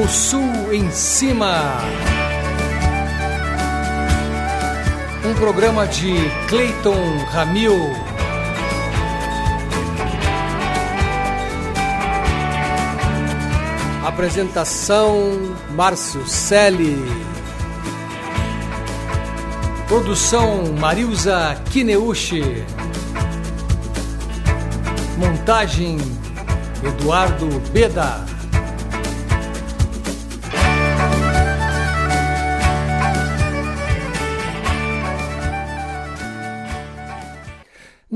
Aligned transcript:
O 0.00 0.06
Sul 0.06 0.72
em 0.72 0.88
Cima. 0.92 1.76
Um 5.24 5.34
programa 5.34 5.88
de 5.88 6.14
Clayton 6.48 7.18
Ramil. 7.32 7.74
Apresentação 14.06 15.56
Márcio 15.74 16.24
Selle. 16.28 16.96
Produção 19.88 20.76
Marilza 20.78 21.60
Kineuchi. 21.72 22.64
Montagem 25.18 25.98
Eduardo 26.84 27.48
Beda. 27.72 28.37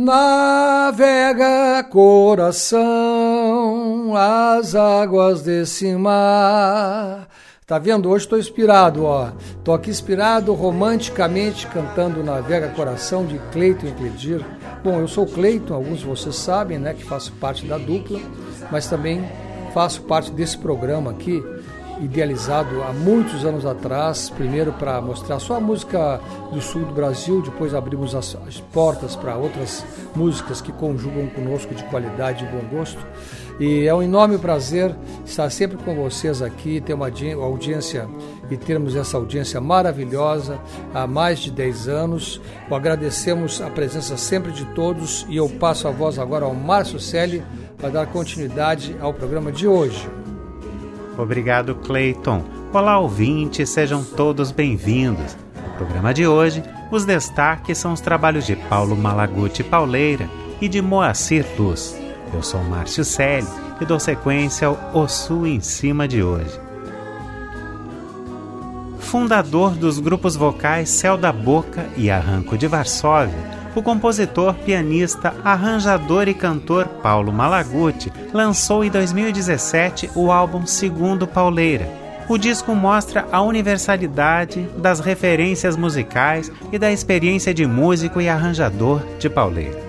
Navega 0.05 1.85
coração 1.89 2.83
as 4.17 4.75
águas 4.75 5.43
desse 5.43 5.95
mar. 5.95 7.29
Tá 7.65 7.79
vendo? 7.79 8.11
Hoje 8.11 8.25
estou 8.25 8.37
inspirado, 8.37 9.05
ó. 9.05 9.31
Tô 9.63 9.73
aqui 9.73 9.91
inspirado 9.91 10.53
romanticamente 10.55 11.69
cantando 11.69 12.25
Navega 12.25 12.71
Coração 12.71 13.25
de 13.25 13.39
Cleiton 13.53 13.87
e 13.87 13.93
Cledir. 13.93 14.45
Bom, 14.83 14.99
eu 14.99 15.07
sou 15.07 15.25
Cleiton, 15.25 15.73
alguns 15.73 16.01
de 16.01 16.07
vocês 16.07 16.35
sabem, 16.35 16.81
né, 16.81 16.95
que 16.95 17.05
faço 17.05 17.31
parte 17.35 17.65
da 17.65 17.79
dupla, 17.79 18.19
mas 18.73 18.89
também 18.89 19.25
faço 19.73 20.03
parte 20.03 20.33
desse 20.33 20.59
programa 20.59 21.13
aqui 21.13 21.41
idealizado 22.01 22.83
há 22.83 22.93
muitos 22.93 23.45
anos 23.45 23.67
atrás, 23.67 24.31
primeiro 24.31 24.73
para 24.73 25.01
mostrar 25.01 25.39
só 25.39 25.57
a 25.57 25.61
música 25.61 26.21
do 26.53 26.61
sul 26.61 26.85
do 26.85 26.93
Brasil, 26.93 27.43
depois 27.43 27.75
abrimos 27.75 28.15
as, 28.15 28.37
as 28.47 28.61
portas 28.61 29.17
para 29.17 29.37
outras 29.37 29.85
músicas 30.15 30.61
que 30.61 30.73
conjugam 30.73 31.29
conosco 31.29 31.75
de 31.75 31.83
qualidade 31.85 32.45
e 32.45 32.49
bom 32.49 32.77
gosto. 32.77 32.99
E 33.61 33.87
é 33.87 33.95
um 33.95 34.03
enorme 34.03 34.39
prazer 34.39 34.95
estar 35.25 35.51
sempre 35.51 35.77
com 35.77 35.95
vocês 35.95 36.43
aqui, 36.43 36.81
ter 36.81 36.95
uma 36.95 37.11
audiência 37.43 38.09
e 38.51 38.57
termos 38.57 38.97
essa 38.97 39.17
audiência 39.17 39.61
maravilhosa 39.61 40.59
há 40.93 41.07
mais 41.07 41.39
de 41.39 41.51
10 41.51 41.89
anos. 41.89 42.41
Agradecemos 42.71 43.61
a 43.61 43.71
presença 43.71 44.17
sempre 44.17 44.53
de 44.53 44.65
todos 44.75 45.27
e 45.29 45.37
eu 45.37 45.49
passo 45.49 45.87
a 45.87 45.91
voz 45.91 46.19
agora 46.19 46.45
ao 46.45 46.55
Márcio 46.55 46.99
Selle 46.99 47.43
para 47.77 47.91
dar 47.91 48.07
continuidade 48.07 48.97
ao 49.01 49.13
programa 49.13 49.53
de 49.53 49.67
hoje. 49.67 50.22
Obrigado, 51.17 51.75
Clayton. 51.75 52.43
Olá, 52.73 52.99
ouvintes, 52.99 53.69
sejam 53.69 54.03
todos 54.03 54.51
bem-vindos. 54.51 55.37
No 55.55 55.77
programa 55.77 56.15
de 56.15 56.27
hoje, 56.27 56.63
os 56.91 57.05
destaques 57.05 57.77
são 57.77 57.93
os 57.93 58.01
trabalhos 58.01 58.47
de 58.47 58.57
Paulo 58.57 58.97
Malaguti 58.97 59.63
Pauleira 59.63 60.29
e 60.61 60.69
de 60.69 60.81
Moacir 60.81 61.45
Luz. 61.59 62.01
Eu 62.33 62.43
sou 62.43 62.63
Márcio 62.65 63.05
Selle 63.05 63.47
e 63.81 63.85
dou 63.85 64.01
sequência 64.01 64.69
ao 64.69 64.79
O 64.95 65.07
Sul 65.07 65.47
em 65.47 65.61
Cima 65.61 66.09
de 66.09 66.23
hoje. 66.23 66.59
Fundador 68.99 69.73
dos 69.73 69.99
grupos 69.99 70.35
vocais 70.35 70.89
Céu 70.89 71.19
da 71.19 71.31
Boca 71.31 71.87
e 71.95 72.11
Arranco 72.11 72.57
de 72.57 72.67
Varsóvia, 72.67 73.37
o 73.75 73.83
compositor, 73.83 74.55
pianista, 74.55 75.35
arranjador 75.45 76.29
e 76.29 76.35
cantor 76.35 76.87
Paulo 77.03 77.33
Malaguti 77.33 78.13
lançou 78.33 78.85
em 78.85 78.91
2017 78.91 80.11
o 80.15 80.31
álbum 80.31 80.67
Segundo 80.67 81.27
Pauleira. 81.27 81.89
O 82.29 82.39
disco 82.39 82.75
mostra 82.75 83.27
a 83.33 83.43
universalidade 83.43 84.69
das 84.77 85.01
referências 85.01 85.77
musicais 85.77 86.53
e 86.71 86.79
da 86.79 86.93
experiência 86.93 87.53
de 87.53 87.67
músico 87.67 88.21
e 88.21 88.29
arranjador 88.29 89.03
de 89.19 89.29
Pauleira. 89.29 89.81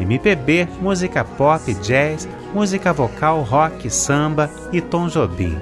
MPB, 0.00 0.68
música 0.80 1.22
pop, 1.22 1.72
jazz, 1.74 2.28
música 2.54 2.92
vocal, 2.92 3.42
rock, 3.42 3.88
samba 3.90 4.50
e 4.72 4.80
Tom 4.80 5.06
Jobim. 5.06 5.56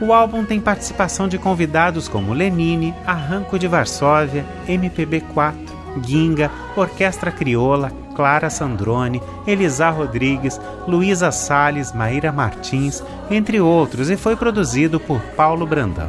O 0.00 0.12
álbum 0.12 0.44
tem 0.44 0.60
participação 0.60 1.28
de 1.28 1.38
convidados 1.38 2.08
como 2.08 2.34
Lenine, 2.34 2.94
Arranco 3.06 3.58
de 3.58 3.66
Varsóvia, 3.66 4.44
MPB4, 4.68 5.54
Guinga, 6.00 6.50
Orquestra 6.76 7.30
Crioula, 7.30 7.92
Clara 8.14 8.48
Sandrone, 8.48 9.22
Elisa 9.46 9.90
Rodrigues, 9.90 10.60
Luísa 10.86 11.30
Sales, 11.30 11.92
Maíra 11.92 12.32
Martins, 12.32 13.02
entre 13.30 13.60
outros, 13.60 14.10
e 14.10 14.16
foi 14.16 14.36
produzido 14.36 14.98
por 14.98 15.20
Paulo 15.36 15.66
Brandão. 15.66 16.08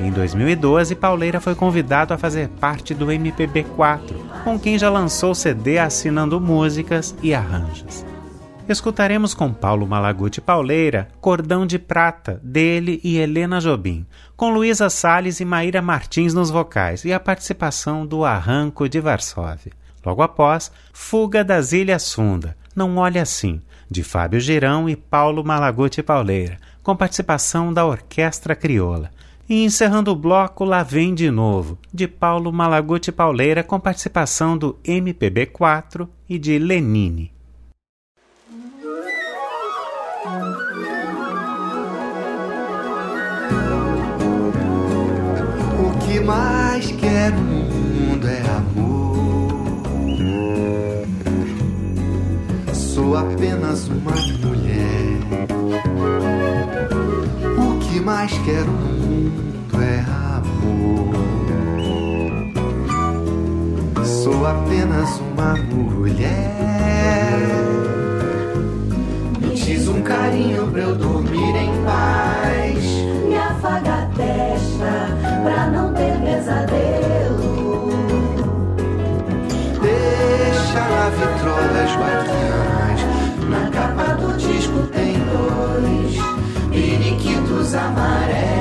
Em 0.00 0.10
2012, 0.10 0.94
Pauleira 0.94 1.40
foi 1.40 1.54
convidado 1.54 2.14
a 2.14 2.18
fazer 2.18 2.48
parte 2.48 2.94
do 2.94 3.06
MPB4, 3.06 4.00
com 4.42 4.58
quem 4.58 4.78
já 4.78 4.88
lançou 4.88 5.34
CD 5.34 5.78
assinando 5.78 6.40
músicas 6.40 7.14
e 7.22 7.34
arranjos. 7.34 8.09
Escutaremos 8.70 9.34
com 9.34 9.52
Paulo 9.52 9.84
Malaguti 9.84 10.40
Pauleira 10.40 11.08
Cordão 11.20 11.66
de 11.66 11.76
Prata, 11.76 12.40
dele 12.40 13.00
e 13.02 13.18
Helena 13.18 13.58
Jobim, 13.58 14.06
com 14.36 14.50
Luísa 14.50 14.88
Salles 14.88 15.40
e 15.40 15.44
Maíra 15.44 15.82
Martins 15.82 16.32
nos 16.32 16.50
vocais 16.50 17.04
e 17.04 17.12
a 17.12 17.18
participação 17.18 18.06
do 18.06 18.24
Arranco 18.24 18.88
de 18.88 19.00
Varsóvia. 19.00 19.72
Logo 20.06 20.22
após, 20.22 20.70
Fuga 20.92 21.42
das 21.42 21.72
Ilhas 21.72 22.14
Funda, 22.14 22.56
Não 22.72 22.96
Olhe 22.98 23.18
Assim, 23.18 23.60
de 23.90 24.04
Fábio 24.04 24.38
Girão 24.38 24.88
e 24.88 24.94
Paulo 24.94 25.44
Malaguti 25.44 26.00
Pauleira, 26.00 26.56
com 26.80 26.94
participação 26.94 27.74
da 27.74 27.84
Orquestra 27.84 28.54
Crioula. 28.54 29.10
E 29.48 29.64
encerrando 29.64 30.12
o 30.12 30.16
bloco, 30.16 30.64
Lá 30.64 30.84
Vem 30.84 31.12
de 31.12 31.28
Novo, 31.28 31.76
de 31.92 32.06
Paulo 32.06 32.52
Malaguti 32.52 33.10
Pauleira, 33.10 33.64
com 33.64 33.80
participação 33.80 34.56
do 34.56 34.78
MPB4 34.84 36.06
e 36.28 36.38
de 36.38 36.56
Lenine. 36.56 37.32
Que 46.20 46.26
mais 46.26 46.92
quero 46.92 47.36
no 47.36 47.64
mundo 47.64 48.28
é 48.28 48.42
amor. 48.50 49.48
Sou 52.74 53.16
apenas 53.16 53.88
uma 53.88 54.12
mulher. 54.12 55.18
O 57.56 57.78
que 57.78 58.00
mais 58.00 58.32
quero 58.44 58.70
no 58.70 58.86
mundo 58.98 59.82
é 59.82 60.04
amor. 60.36 61.14
Sou 64.04 64.46
apenas 64.46 65.18
uma 65.32 65.56
mulher. 65.74 67.38
Me 69.40 69.54
diz 69.54 69.88
um 69.88 70.02
carinho 70.02 70.66
pra 70.70 70.82
eu 70.82 70.94
dormir 70.96 71.56
em 71.56 71.82
paz. 71.82 72.99
A 74.20 74.52
testa 74.52 75.16
pra 75.42 75.66
não 75.68 75.94
ter 75.94 76.12
pesadelo. 76.20 77.88
Deixa 79.80 80.80
na 80.80 81.08
vitrola 81.10 81.80
as 81.82 81.92
guardiãs. 81.96 83.00
Na 83.48 83.70
capa 83.70 84.14
do 84.14 84.36
disco 84.36 84.86
tem 84.88 85.14
dois 85.14 86.18
periquitos 86.70 87.74
amarelos. 87.74 88.59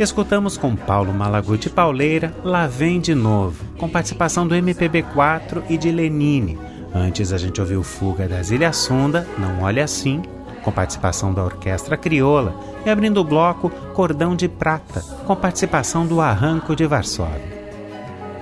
Escutamos 0.00 0.56
com 0.56 0.74
Paulo 0.74 1.12
Malaguti 1.12 1.68
Pauleira 1.68 2.34
Lá 2.42 2.66
Vem 2.66 2.98
de 2.98 3.14
Novo, 3.14 3.62
com 3.76 3.86
participação 3.86 4.48
do 4.48 4.54
MPB4 4.54 5.64
e 5.68 5.76
de 5.76 5.92
Lenine. 5.92 6.58
Antes 6.94 7.34
a 7.34 7.36
gente 7.36 7.60
ouviu 7.60 7.82
Fuga 7.82 8.26
das 8.26 8.50
Ilhas 8.50 8.78
Sonda, 8.78 9.28
Não 9.36 9.62
Olhe 9.62 9.78
Assim, 9.78 10.22
com 10.62 10.72
participação 10.72 11.34
da 11.34 11.44
Orquestra 11.44 11.98
Crioula, 11.98 12.58
e 12.86 12.88
abrindo 12.88 13.20
o 13.20 13.24
bloco 13.24 13.68
Cordão 13.92 14.34
de 14.34 14.48
Prata, 14.48 15.02
com 15.26 15.36
participação 15.36 16.06
do 16.06 16.18
Arranco 16.18 16.74
de 16.74 16.86
Varsóvia. 16.86 17.60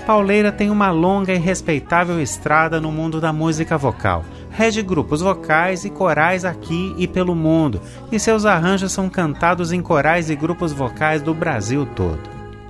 Pauleira 0.06 0.52
tem 0.52 0.70
uma 0.70 0.92
longa 0.92 1.34
e 1.34 1.38
respeitável 1.38 2.22
estrada 2.22 2.80
no 2.80 2.92
mundo 2.92 3.20
da 3.20 3.32
música 3.32 3.76
vocal. 3.76 4.24
Rege 4.58 4.82
grupos 4.82 5.20
vocais 5.20 5.84
e 5.84 5.90
corais 5.90 6.44
aqui 6.44 6.92
e 6.98 7.06
pelo 7.06 7.32
mundo, 7.32 7.80
e 8.10 8.18
seus 8.18 8.44
arranjos 8.44 8.90
são 8.90 9.08
cantados 9.08 9.70
em 9.70 9.80
corais 9.80 10.30
e 10.30 10.34
grupos 10.34 10.72
vocais 10.72 11.22
do 11.22 11.32
Brasil 11.32 11.86
todo. 11.86 12.18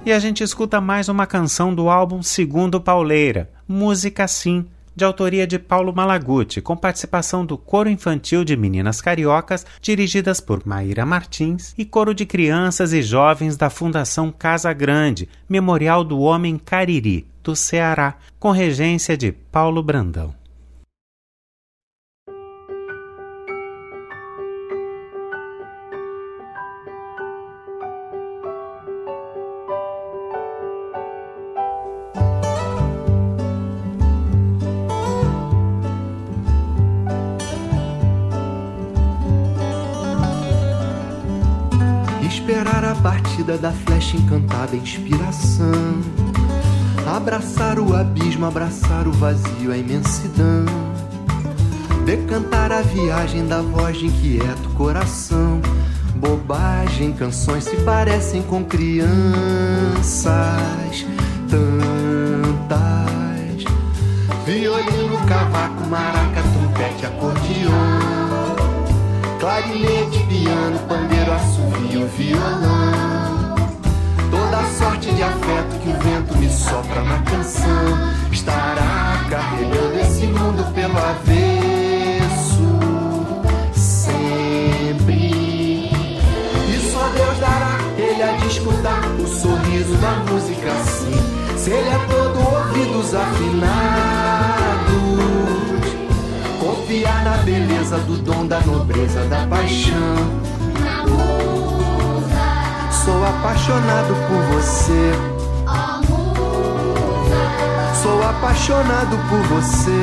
E 0.05 0.13
a 0.13 0.19
gente 0.19 0.45
escuta 0.45 0.83
mais 0.83 1.09
uma 1.09 1.27
canção 1.27 1.75
do 1.75 1.89
álbum 1.89 2.23
Segundo 2.23 2.79
Pauleira, 2.79 3.49
Música 3.67 4.29
Sim, 4.29 4.67
de 4.95 5.03
autoria 5.03 5.47
de 5.47 5.59
Paulo 5.59 5.91
Malaguti, 5.91 6.61
com 6.61 6.77
participação 6.77 7.47
do 7.47 7.57
Coro 7.57 7.89
Infantil 7.89 8.45
de 8.45 8.55
Meninas 8.55 9.01
Cariocas, 9.01 9.65
dirigidas 9.81 10.43
por 10.43 10.67
Maíra 10.67 11.07
Martins, 11.07 11.73
e 11.79 11.87
coro 11.87 12.13
de 12.13 12.27
crianças 12.27 12.93
e 12.93 13.01
jovens 13.01 13.57
da 13.57 13.71
Fundação 13.71 14.31
Casa 14.31 14.71
Grande, 14.75 15.27
Memorial 15.49 16.05
do 16.05 16.21
Homem 16.21 16.59
Cariri, 16.59 17.27
do 17.43 17.57
Ceará, 17.57 18.17
com 18.39 18.51
regência 18.51 19.17
de 19.17 19.33
Paulo 19.33 19.83
Brandão. 19.83 20.38
Esperar 42.59 42.85
a 42.85 42.95
partida 42.97 43.57
da 43.57 43.71
flecha 43.71 44.17
encantada, 44.17 44.75
inspiração. 44.75 46.03
Abraçar 47.07 47.79
o 47.79 47.95
abismo, 47.95 48.47
abraçar 48.47 49.07
o 49.07 49.13
vazio, 49.13 49.71
a 49.71 49.77
imensidão. 49.77 50.65
Decantar 52.05 52.73
a 52.73 52.83
viagem 52.83 53.47
da 53.47 53.63
voz 53.63 53.99
de 53.99 54.07
inquieto 54.07 54.69
coração. 54.71 55.61
Bobagem, 56.17 57.13
canções 57.13 57.63
se 57.63 57.77
parecem 57.77 58.43
com 58.43 58.65
crianças. 58.65 59.07
Tantas. 61.49 62.79
Violino, 64.45 65.17
cavaco, 65.29 65.87
maraca, 65.87 66.43
trompete, 66.43 67.07
acordeon 67.07 68.08
clarinete, 69.39 70.19
piano, 70.27 70.79
pandeiro, 70.89 71.33
assovio, 71.33 72.07
violão. 72.09 73.55
Toda 74.31 74.65
sorte 74.79 75.13
de 75.15 75.23
afeto 75.23 75.79
que 75.83 75.89
o 75.89 75.93
vento 75.93 76.37
me 76.39 76.49
sopra 76.51 77.03
na 77.03 77.19
canção 77.23 77.69
estará 78.31 79.25
carregando 79.31 79.99
esse 80.01 80.27
mundo 80.27 80.65
pelo 80.75 80.99
avesso 80.99 82.69
sempre. 83.73 85.31
E 86.69 86.91
só 86.93 87.09
Deus 87.09 87.39
dará 87.39 87.79
ele 87.97 88.23
a 88.23 88.37
de 88.37 88.47
escutar 88.49 89.09
o 89.19 89.27
sorriso 89.27 89.95
da 89.97 90.11
música 90.31 90.71
assim. 90.73 91.57
Se 91.57 91.71
ele 91.71 91.89
é 91.89 91.99
todo 92.07 92.39
ouvidos 92.39 93.15
afinados 93.15 94.58
confiar 96.89 97.23
na 97.23 97.37
beleza 97.39 97.99
do 97.99 98.17
dom 98.17 98.47
da 98.47 98.61
nobreza 98.61 99.23
da 99.27 99.47
paixão. 99.47 100.17
Sou 103.05 103.27
apaixonado 103.27 104.15
por 104.27 104.43
você. 104.55 105.13
Sou 108.03 108.23
apaixonado 108.23 109.19
por 109.29 109.41
você. 109.49 110.03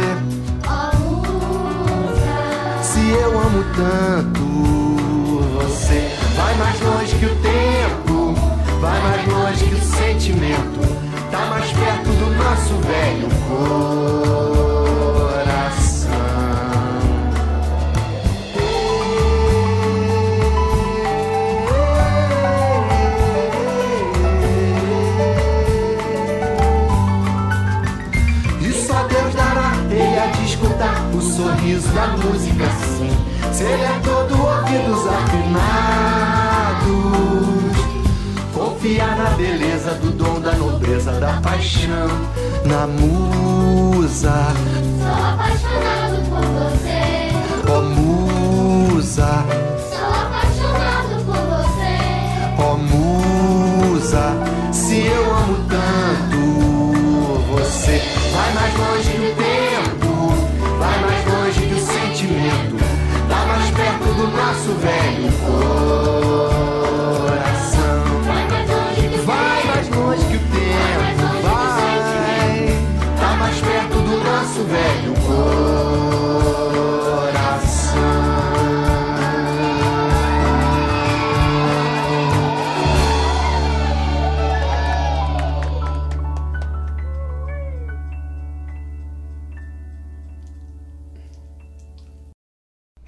Se 2.83 3.09
eu 3.09 3.39
amo 3.39 3.63
tanto 3.75 4.45
você, 5.55 6.15
vai 6.35 6.55
mais 6.55 6.79
longe 6.81 7.15
que 7.15 7.25
o 7.25 7.35
tempo, 7.37 8.35
vai 8.79 9.01
mais 9.01 9.27
longe 9.27 9.65
que 9.65 9.73
o 9.73 9.81
sentimento. 9.81 10.85
Tá 11.31 11.45
mais 11.47 11.71
perto 11.71 12.09
do 12.09 12.35
nosso 12.35 12.75
velho 12.87 13.27
coração. 13.49 15.24
Sorriso 31.35 31.89
da 31.89 32.07
música 32.17 32.65
sim. 32.97 33.09
Se 33.51 33.63
ele 33.63 33.83
é 33.83 33.99
todo 34.03 34.33
ouvidos 34.41 35.05
afinados, 36.85 36.95
confiar 38.53 39.17
na 39.17 39.29
beleza 39.31 39.91
do 39.95 40.11
dom 40.11 40.39
da 40.39 40.53
nobreza 40.53 41.11
da 41.13 41.33
paixão, 41.41 42.07
na 42.65 42.87
musa, 42.87 44.33
Sou 44.99 45.11
apaixonado 45.11 46.17
por 46.29 46.45
você. 46.45 47.31
ó 47.69 47.81
musa, 47.81 49.44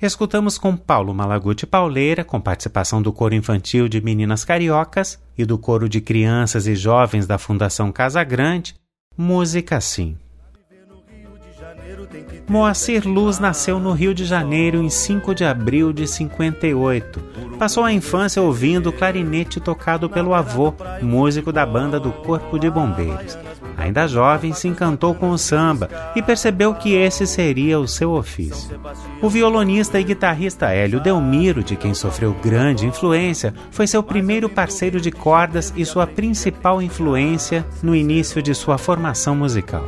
Escutamos 0.08 0.58
com 0.58 0.78
Paulo 0.78 1.14
Malaguti 1.14 1.68
Pauleira, 1.68 2.24
com 2.24 2.40
participação 2.40 3.02
do 3.02 3.12
coro 3.12 3.36
infantil 3.36 3.90
de 3.90 4.00
Meninas 4.00 4.46
Cariocas 4.46 5.20
e 5.38 5.44
do 5.44 5.58
coro 5.58 5.90
de 5.90 6.00
crianças 6.00 6.66
e 6.66 6.76
jovens 6.76 7.28
da 7.28 7.38
Fundação 7.38 7.92
Casa 7.92 8.24
Grande, 8.24 8.74
Música 9.18 9.82
Sim. 9.82 10.16
Moacir 12.48 13.06
Luz 13.06 13.38
nasceu 13.38 13.80
no 13.80 13.92
Rio 13.92 14.14
de 14.14 14.24
Janeiro 14.24 14.82
em 14.82 14.90
5 14.90 15.36
de 15.36 15.44
abril 15.44 15.92
de 15.92 16.08
58. 16.08 17.22
Passou 17.60 17.84
a 17.84 17.92
infância 17.92 18.42
ouvindo 18.42 18.94
clarinete 18.94 19.60
tocado 19.60 20.10
pelo 20.10 20.34
avô, 20.34 20.74
músico 21.02 21.52
da 21.52 21.66
banda 21.66 22.00
do 22.00 22.14
Corpo 22.14 22.58
de 22.58 22.70
Bombeiros. 22.70 23.38
Ainda 23.78 24.08
jovem, 24.08 24.54
se 24.54 24.68
encantou 24.68 25.14
com 25.14 25.30
o 25.30 25.38
samba 25.38 25.88
e 26.16 26.22
percebeu 26.22 26.74
que 26.74 26.96
esse 26.96 27.28
seria 27.28 27.80
o 27.80 27.88
seu 27.88 28.12
ofício. 28.12 28.82
O 29.22 29.30
violonista 29.30 30.00
e 30.00 30.04
guitarrista 30.04 30.72
Hélio 30.72 31.00
Delmiro, 31.00 31.64
de 31.64 31.76
quem 31.76 31.94
sofreu 31.94 32.34
grande 32.44 32.88
influência, 32.88 33.54
foi 33.70 33.86
seu 33.86 34.02
primeiro 34.02 34.50
parceiro 34.50 35.00
de 35.00 35.12
cordas 35.12 35.72
e 35.78 35.86
sua 35.86 36.08
principal 36.08 36.82
influência 36.82 37.64
no 37.84 37.96
início 37.96 38.42
de 38.42 38.56
sua 38.56 38.80
formação 38.80 39.36
musical. 39.36 39.88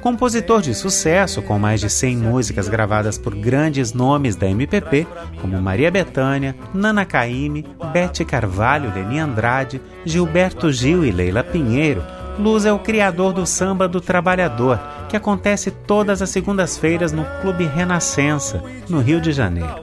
Compositor 0.00 0.60
de 0.60 0.74
sucesso, 0.74 1.40
com 1.42 1.58
mais 1.60 1.80
de 1.80 1.88
100 1.88 2.16
músicas 2.16 2.68
gravadas 2.68 3.16
por 3.16 3.36
grandes 3.36 3.92
nomes 3.92 4.34
da 4.34 4.48
MPP, 4.48 5.06
como 5.40 5.62
Maria 5.62 5.92
Bethânia, 5.92 6.56
Nana 6.74 7.04
Caymmi, 7.04 7.64
Bete 7.92 8.24
Carvalho, 8.24 8.92
Leni 8.92 9.20
Andrade, 9.20 9.80
Gilberto 10.04 10.72
Gil 10.72 11.04
e 11.04 11.12
Leila 11.12 11.44
Pinheiro, 11.44 12.02
Luz 12.38 12.64
é 12.64 12.72
o 12.72 12.78
criador 12.78 13.32
do 13.32 13.46
Samba 13.46 13.86
do 13.86 14.00
Trabalhador, 14.00 14.80
que 15.08 15.16
acontece 15.16 15.70
todas 15.70 16.22
as 16.22 16.30
segundas-feiras 16.30 17.12
no 17.12 17.24
Clube 17.42 17.64
Renascença, 17.64 18.62
no 18.88 19.00
Rio 19.00 19.20
de 19.20 19.32
Janeiro. 19.32 19.82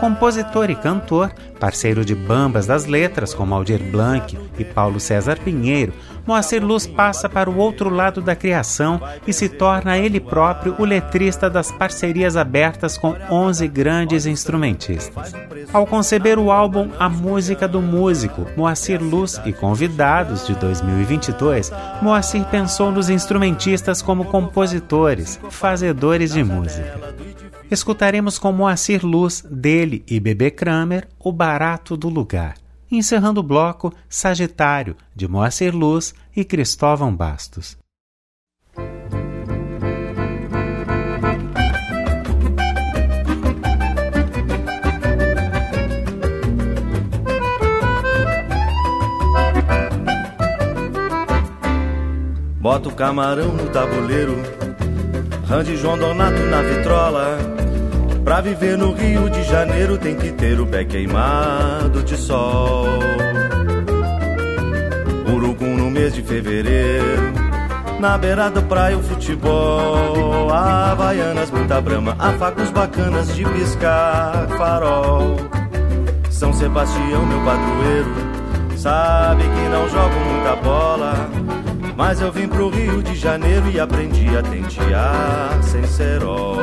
Compositor 0.00 0.70
e 0.70 0.76
cantor, 0.76 1.32
parceiro 1.58 2.04
de 2.04 2.14
bambas 2.14 2.66
das 2.66 2.86
letras 2.86 3.34
como 3.34 3.52
Aldir 3.52 3.82
Blanc 3.90 4.38
e 4.56 4.64
Paulo 4.64 5.00
César 5.00 5.38
Pinheiro, 5.40 5.92
Moacir 6.24 6.64
Luz 6.64 6.86
passa 6.86 7.28
para 7.28 7.50
o 7.50 7.56
outro 7.56 7.90
lado 7.90 8.20
da 8.20 8.36
criação 8.36 9.00
e 9.26 9.32
se 9.32 9.48
torna 9.48 9.98
ele 9.98 10.20
próprio 10.20 10.76
o 10.78 10.84
letrista 10.84 11.50
das 11.50 11.72
parcerias 11.72 12.36
abertas 12.36 12.96
com 12.96 13.16
11 13.28 13.66
grandes 13.66 14.24
instrumentistas. 14.24 15.32
Ao 15.72 15.84
conceber 15.84 16.38
o 16.38 16.52
álbum 16.52 16.90
A 16.98 17.08
Música 17.08 17.66
do 17.66 17.82
Músico, 17.82 18.46
Moacir 18.56 19.02
Luz 19.02 19.40
e 19.44 19.52
Convidados 19.52 20.46
de 20.46 20.54
2022, 20.54 21.72
Moacir 22.00 22.44
pensou 22.44 22.92
nos 22.92 23.10
instrumentistas 23.10 24.00
como 24.00 24.26
compositores, 24.26 25.40
fazedores 25.50 26.32
de 26.34 26.44
música 26.44 27.27
escutaremos 27.70 28.38
com 28.38 28.52
Moacir 28.52 29.04
Luz, 29.04 29.44
dele 29.50 30.04
e 30.06 30.18
Bebê 30.18 30.50
Kramer, 30.50 31.08
O 31.18 31.32
Barato 31.32 31.96
do 31.96 32.08
Lugar. 32.08 32.54
Encerrando 32.90 33.40
o 33.40 33.42
bloco, 33.42 33.92
Sagitário, 34.08 34.96
de 35.14 35.28
Moacir 35.28 35.76
Luz 35.76 36.14
e 36.34 36.44
Cristóvão 36.44 37.14
Bastos. 37.14 37.76
Bota 52.60 52.88
o 52.88 52.94
camarão 52.94 53.54
no 53.54 53.68
tabuleiro, 53.70 54.36
Rande 55.48 55.76
João 55.76 55.96
Donato 55.96 56.40
na 56.42 56.62
vitrola 56.62 57.38
Pra 58.28 58.42
viver 58.42 58.76
no 58.76 58.92
Rio 58.92 59.30
de 59.30 59.42
Janeiro 59.44 59.96
tem 59.96 60.14
que 60.14 60.30
ter 60.32 60.60
o 60.60 60.66
pé 60.66 60.84
queimado 60.84 62.02
de 62.02 62.14
sol. 62.14 62.98
Urucum 65.32 65.78
no 65.78 65.90
mês 65.90 66.12
de 66.12 66.20
fevereiro. 66.20 67.32
Na 67.98 68.18
beira 68.18 68.50
da 68.50 68.60
praia 68.60 68.98
o 68.98 69.02
futebol. 69.02 70.52
Havaianas, 70.52 71.50
muita 71.50 71.80
brama. 71.80 72.14
Afagos 72.18 72.70
bacanas 72.70 73.34
de 73.34 73.46
piscar 73.46 74.46
farol. 74.58 75.36
São 76.30 76.52
Sebastião, 76.52 77.24
meu 77.24 77.40
padroeiro. 77.46 78.14
Sabe 78.76 79.42
que 79.42 79.68
não 79.70 79.88
jogo 79.88 80.14
muita 80.20 80.56
bola. 80.56 81.57
Mas 81.98 82.20
eu 82.20 82.30
vim 82.30 82.46
pro 82.46 82.68
Rio 82.68 83.02
de 83.02 83.16
Janeiro 83.16 83.68
e 83.68 83.80
aprendi 83.80 84.28
a 84.36 84.40
tentear 84.40 85.58
sem 85.64 85.84
cerol. 85.84 86.58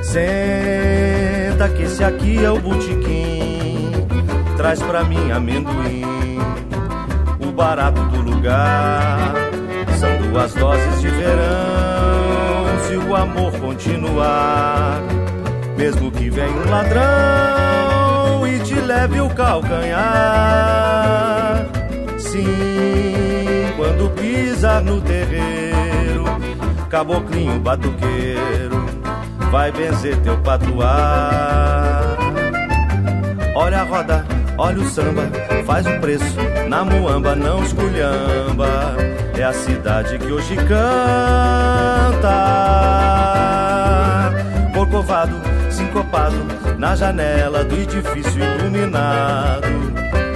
Senta 0.00 1.68
que 1.70 1.82
esse 1.82 2.04
aqui 2.04 2.44
é 2.44 2.50
o 2.52 2.60
botequim. 2.60 3.90
Traz 4.56 4.80
pra 4.80 5.02
mim 5.02 5.32
amendoim, 5.32 6.38
o 7.44 7.50
barato 7.50 8.00
do 8.00 8.20
lugar. 8.20 9.34
São 9.98 10.16
duas 10.28 10.54
doses 10.54 11.00
de 11.00 11.08
verão. 11.08 12.78
Se 12.86 12.94
o 12.96 13.16
amor 13.16 13.50
continuar, 13.58 15.02
mesmo 15.76 16.12
que 16.12 16.30
venha 16.30 16.48
um 16.48 16.70
ladrão 16.70 18.46
e 18.46 18.60
te 18.60 18.74
leve 18.76 19.20
o 19.20 19.28
calcanhar. 19.30 21.00
Sim, 22.30 23.72
quando 23.76 24.08
pisar 24.10 24.80
no 24.82 25.00
terreiro, 25.00 26.24
caboclinho 26.88 27.58
batuqueiro 27.58 28.86
vai 29.50 29.72
benzer 29.72 30.16
teu 30.18 30.36
patuar. 30.38 32.16
Olha 33.52 33.80
a 33.80 33.82
roda, 33.82 34.24
olha 34.56 34.78
o 34.78 34.84
samba, 34.88 35.24
faz 35.66 35.84
o 35.84 35.98
preço, 35.98 36.38
na 36.68 36.84
muamba 36.84 37.34
não 37.34 37.64
esculhamba, 37.64 38.94
é 39.36 39.42
a 39.42 39.52
cidade 39.52 40.16
que 40.16 40.30
hoje 40.30 40.54
canta. 40.54 40.70
Corcovado, 44.72 45.34
sincopado, 45.68 46.46
na 46.78 46.94
janela 46.94 47.64
do 47.64 47.74
edifício 47.74 48.40
iluminado, 48.40 49.89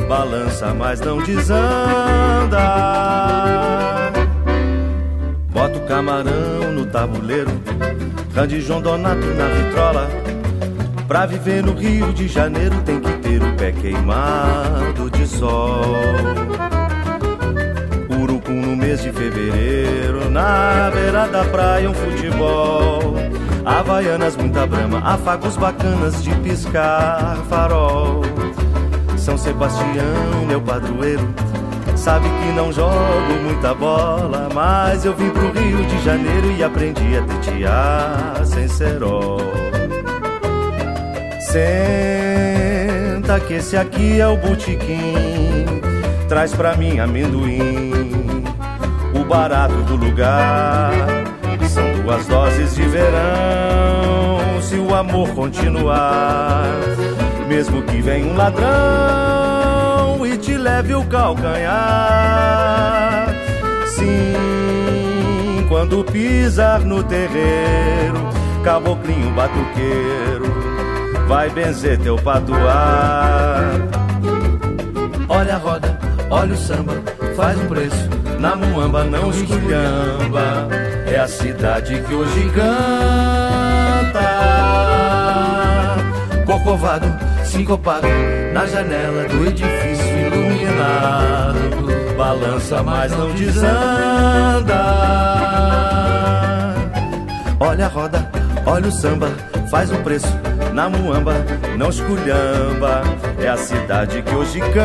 balança, 0.05 0.75
mas 0.75 1.01
não 1.01 1.23
desanda. 1.23 2.59
Bota 5.51 5.79
o 5.79 5.87
camarão 5.87 6.73
no 6.73 6.87
tabuleiro 6.87 7.51
Grande 8.35 8.61
João 8.61 8.83
Donato 8.83 9.27
na 9.27 9.47
vitrola. 9.47 10.11
Pra 11.07 11.25
viver 11.25 11.63
no 11.63 11.73
Rio 11.73 12.13
de 12.13 12.27
Janeiro 12.27 12.75
tem 12.85 12.99
que 12.99 13.13
ter 13.19 13.41
o 13.41 13.55
pé 13.55 13.71
queimado 13.71 15.09
de 15.09 15.25
sol. 15.25 15.85
Urucum 18.21 18.61
no 18.61 18.77
mês 18.77 19.03
de 19.03 19.13
fevereiro, 19.13 20.29
na 20.31 20.91
beira 20.93 21.29
da 21.29 21.45
praia 21.45 21.89
um 21.89 21.95
futebol. 21.95 23.15
Havaianas, 23.65 24.37
muita 24.37 24.67
brama, 24.67 24.99
afagos 24.99 25.57
bacanas 25.57 26.21
de 26.21 26.35
piscar 26.41 27.37
farol. 27.49 28.34
São 29.25 29.39
Sebastião, 29.39 30.45
meu 30.47 30.61
padroeiro 30.61 31.27
Sabe 31.97 32.29
que 32.29 32.53
não 32.53 32.71
jogo 32.71 33.33
muita 33.43 33.75
bola, 33.75 34.51
mas 34.53 35.07
eu 35.07 35.15
vim 35.15 35.31
pro 35.31 35.51
Rio 35.51 35.83
de 35.87 36.05
Janeiro 36.05 36.53
e 36.53 36.63
aprendi 36.63 37.17
a 37.17 37.23
tetear 37.23 38.45
sem 38.45 38.69
cerol. 38.69 39.41
Senta 41.41 43.41
que 43.41 43.55
esse 43.55 43.79
aqui 43.79 44.21
é 44.21 44.29
o 44.29 44.37
botequim, 44.37 45.81
traz 46.29 46.53
pra 46.53 46.77
mim 46.77 46.99
amendoim, 46.99 48.45
o 49.15 49.25
barato 49.25 49.77
do 49.85 49.97
lugar. 49.97 50.93
São 51.67 52.03
duas 52.03 52.27
doses 52.27 52.75
de 52.75 52.83
verão, 52.83 54.61
se 54.61 54.75
o 54.75 54.95
amor 54.95 55.31
continuar, 55.31 56.67
mesmo 57.55 57.83
que 57.83 58.03
venha 58.03 58.27
um 58.27 58.37
ladrão 58.37 58.75
te 60.45 60.57
leve 60.59 60.95
o 60.95 61.05
calcanhar. 61.05 61.69
Sim, 63.87 65.65
quando 65.69 66.05
pisar 66.05 66.81
no 66.81 67.03
terreiro, 67.03 68.29
caboclinho 68.63 69.31
batuqueiro, 69.31 70.45
vai 71.27 71.49
benzer 71.49 71.99
teu 71.99 72.17
patuar. 72.17 73.71
Olha 75.29 75.55
a 75.55 75.59
roda, 75.59 75.99
olha 76.31 76.53
o 76.53 76.57
samba, 76.57 77.03
faz 77.35 77.59
um 77.59 77.67
preço, 77.67 78.11
na 78.39 78.55
muamba 78.55 79.05
não 79.05 79.31
esculhamba, 79.31 80.69
é 81.07 81.19
a 81.19 81.27
cidade 81.27 82.03
que 82.03 82.15
hoje 82.15 82.51
canta. 82.51 83.44
Corcovado, 86.65 87.07
sincopado, 87.45 88.09
na 88.55 88.65
janela 88.65 89.29
do 89.29 89.47
edifício 89.47 90.19
iluminado, 90.19 92.17
balança, 92.17 92.83
mas 92.83 93.13
não 93.13 93.31
desanda. 93.35 94.75
Olha 97.61 97.85
a 97.85 97.89
roda, 97.89 98.31
olha 98.65 98.89
o 98.89 98.93
samba, 98.93 99.29
faz 99.71 99.93
o 99.93 99.97
preço 99.99 100.35
na 100.73 100.89
muamba, 100.89 101.35
não 101.77 101.91
esculhamba, 101.91 103.03
é 103.39 103.47
a 103.47 103.59
cidade 103.59 104.23
que 104.23 104.35
hoje 104.35 104.59
canta. 104.61 104.81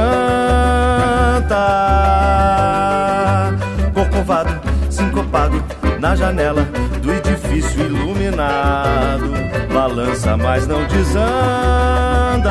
Corcovado, 3.93 4.59
sincopado, 4.89 5.63
na 5.99 6.15
janela 6.15 6.63
do 7.01 7.11
edifício 7.13 7.85
iluminado, 7.85 9.31
balança, 9.71 10.37
mas 10.37 10.65
não 10.65 10.85
desanda. 10.87 12.49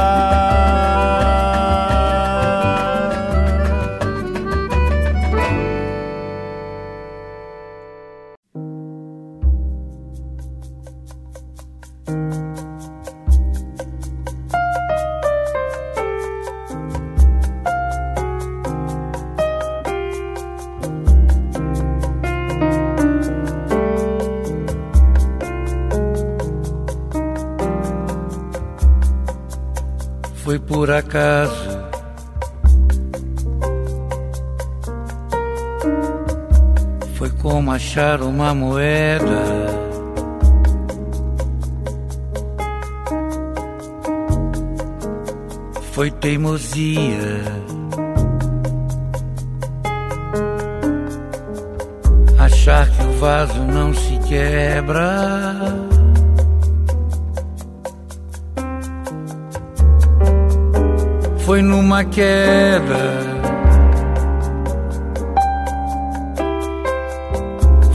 para. 30.98 31.50
Foi 37.14 37.30
como 37.42 37.70
achar 37.70 38.20
uma 38.20 38.52
moeda. 38.52 39.42
Foi 45.92 46.10
teimosia. 46.10 47.44
Achar 52.38 52.90
que 52.90 53.02
o 53.04 53.12
vaso 53.18 53.62
não 53.64 53.94
se 53.94 54.18
quebra. 54.28 55.87
Foi 61.48 61.62
numa 61.62 62.04
queda 62.04 63.38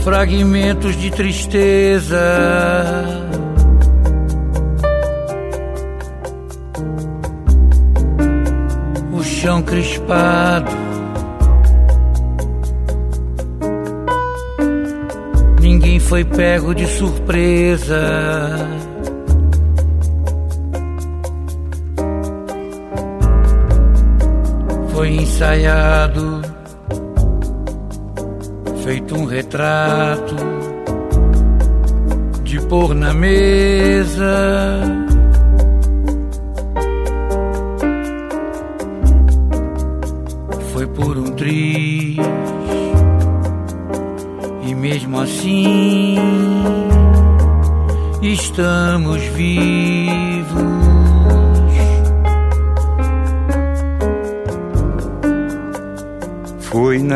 fragmentos 0.02 0.96
de 0.96 1.08
tristeza. 1.12 2.18
O 9.12 9.22
chão 9.22 9.62
crispado. 9.62 10.72
Ninguém 15.60 16.00
foi 16.00 16.24
pego 16.24 16.74
de 16.74 16.88
surpresa. 16.88 18.02
Ensaiado 25.14 26.42
feito 28.84 29.16
um 29.16 29.24
retrato 29.24 30.36
de 32.42 32.60
pôr 32.66 32.94
na 32.94 33.14
mesa. 33.14 34.80
Foi 40.72 40.86
por 40.88 41.16
um 41.16 41.32
triz 41.32 42.16
e 44.66 44.74
mesmo 44.74 45.20
assim 45.20 46.16
estamos 48.20 49.22
vivos. 49.28 50.03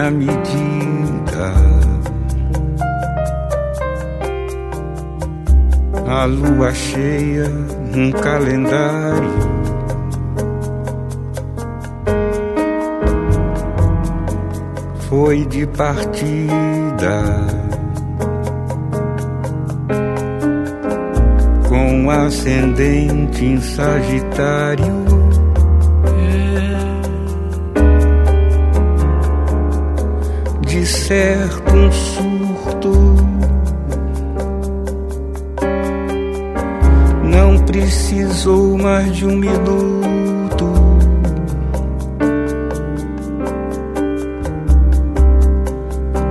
Na 0.09 0.15
medida 0.15 1.53
a 6.07 6.25
lua 6.25 6.73
cheia 6.73 7.47
num 7.95 8.11
calendário. 8.13 9.39
Foi 15.11 15.45
de 15.45 15.67
partida 15.67 17.23
com 21.69 22.11
ascendente 22.11 23.45
em 23.45 23.61
Sagitário. 23.61 25.08
De 30.79 30.87
certo 30.87 31.75
um 31.75 31.91
surto 31.91 33.19
precisou 37.67 38.79
mais 38.79 39.15
de 39.17 39.27
um 39.27 39.37
minuto. 39.37 40.73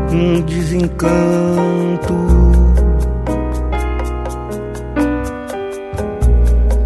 Um 0.10 0.42
desencanto. 0.44 2.14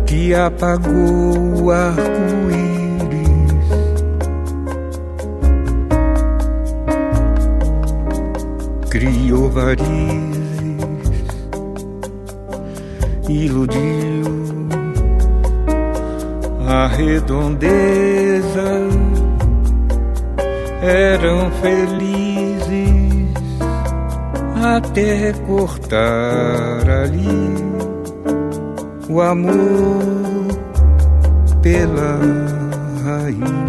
Que 0.07 0.33
apagou 0.33 1.63
o 1.63 1.71
arco-íris. 1.71 2.70
Varizes 9.33 10.41
iludiu 13.29 14.21
a 16.67 16.87
redondeza 16.87 18.71
eram 20.81 21.49
felizes 21.61 23.31
até 24.61 25.33
cortar 25.45 26.89
ali 26.89 27.55
o 29.09 29.21
amor 29.21 30.01
pela 31.61 32.19
raiz. 33.03 33.60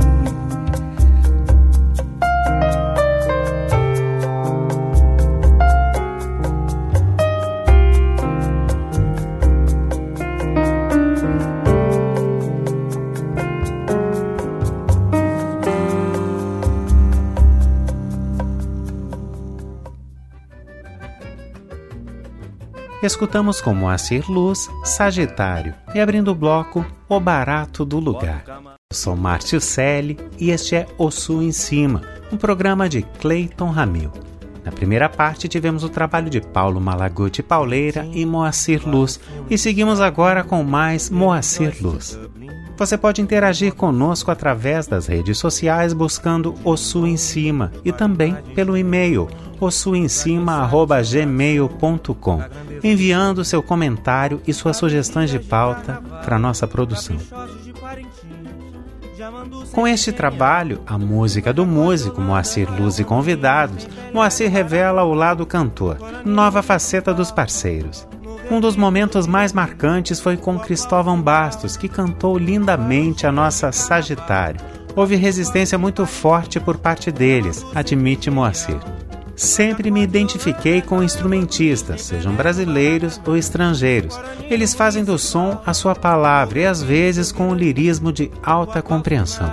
Escutamos 23.06 23.60
com 23.60 23.74
Moacir 23.74 24.30
Luz, 24.30 24.68
Sagitário, 24.84 25.74
e 25.94 26.00
abrindo 26.00 26.30
o 26.30 26.34
bloco, 26.34 26.84
O 27.08 27.18
Barato 27.18 27.84
do 27.84 27.98
Lugar. 27.98 28.44
Eu 28.46 28.96
sou 28.96 29.16
Márcio 29.16 29.60
Selle 29.60 30.18
e 30.38 30.50
este 30.50 30.76
é 30.76 30.86
O 30.96 31.10
Sul 31.10 31.42
em 31.42 31.52
Cima, 31.52 32.02
um 32.30 32.36
programa 32.36 32.88
de 32.88 33.02
Clayton 33.02 33.70
Ramil. 33.70 34.12
Na 34.64 34.70
primeira 34.70 35.08
parte 35.08 35.48
tivemos 35.48 35.82
o 35.82 35.88
trabalho 35.88 36.30
de 36.30 36.40
Paulo 36.40 36.80
Malaguti 36.80 37.42
Pauleira 37.42 38.06
e 38.12 38.24
Moacir 38.24 38.88
Luz, 38.88 39.18
e 39.50 39.58
seguimos 39.58 40.00
agora 40.00 40.44
com 40.44 40.62
mais 40.62 41.10
Moacir 41.10 41.76
Luz. 41.80 42.16
Você 42.76 42.98
pode 42.98 43.20
interagir 43.20 43.74
conosco 43.74 44.30
através 44.30 44.86
das 44.86 45.06
redes 45.06 45.38
sociais 45.38 45.92
buscando 45.92 46.54
O 46.64 46.76
Sul 46.76 47.06
em 47.06 47.16
Cima 47.16 47.72
e 47.84 47.92
também 47.92 48.34
pelo 48.54 48.76
e-mail 48.76 49.28
ossuemcima.gmail.com, 49.60 52.42
enviando 52.82 53.44
seu 53.44 53.62
comentário 53.62 54.42
e 54.46 54.52
suas 54.52 54.76
sugestões 54.76 55.30
de 55.30 55.38
pauta 55.38 56.02
para 56.24 56.38
nossa 56.38 56.66
produção. 56.66 57.16
Com 59.72 59.86
este 59.86 60.10
trabalho, 60.10 60.82
a 60.84 60.98
música 60.98 61.52
do 61.52 61.64
músico 61.64 62.20
Moacir 62.20 62.68
Luz 62.68 62.98
e 62.98 63.04
convidados, 63.04 63.86
Moacir 64.12 64.50
revela 64.50 65.04
o 65.04 65.14
lado 65.14 65.46
cantor, 65.46 65.96
nova 66.24 66.60
faceta 66.60 67.14
dos 67.14 67.30
parceiros. 67.30 68.04
Um 68.52 68.60
dos 68.60 68.76
momentos 68.76 69.26
mais 69.26 69.50
marcantes 69.50 70.20
foi 70.20 70.36
com 70.36 70.58
Cristóvão 70.58 71.18
Bastos, 71.18 71.74
que 71.74 71.88
cantou 71.88 72.36
lindamente 72.36 73.26
a 73.26 73.32
nossa 73.32 73.72
Sagitário. 73.72 74.60
Houve 74.94 75.16
resistência 75.16 75.78
muito 75.78 76.04
forte 76.04 76.60
por 76.60 76.76
parte 76.76 77.10
deles, 77.10 77.64
admite 77.74 78.30
Moacir. 78.30 78.78
Sempre 79.34 79.90
me 79.90 80.02
identifiquei 80.02 80.82
com 80.82 81.02
instrumentistas, 81.02 82.02
sejam 82.02 82.34
brasileiros 82.34 83.18
ou 83.26 83.38
estrangeiros. 83.38 84.20
Eles 84.50 84.74
fazem 84.74 85.02
do 85.02 85.18
som 85.18 85.58
a 85.64 85.72
sua 85.72 85.94
palavra 85.94 86.58
e 86.58 86.66
às 86.66 86.82
vezes 86.82 87.32
com 87.32 87.48
um 87.48 87.54
lirismo 87.54 88.12
de 88.12 88.30
alta 88.42 88.82
compreensão. 88.82 89.50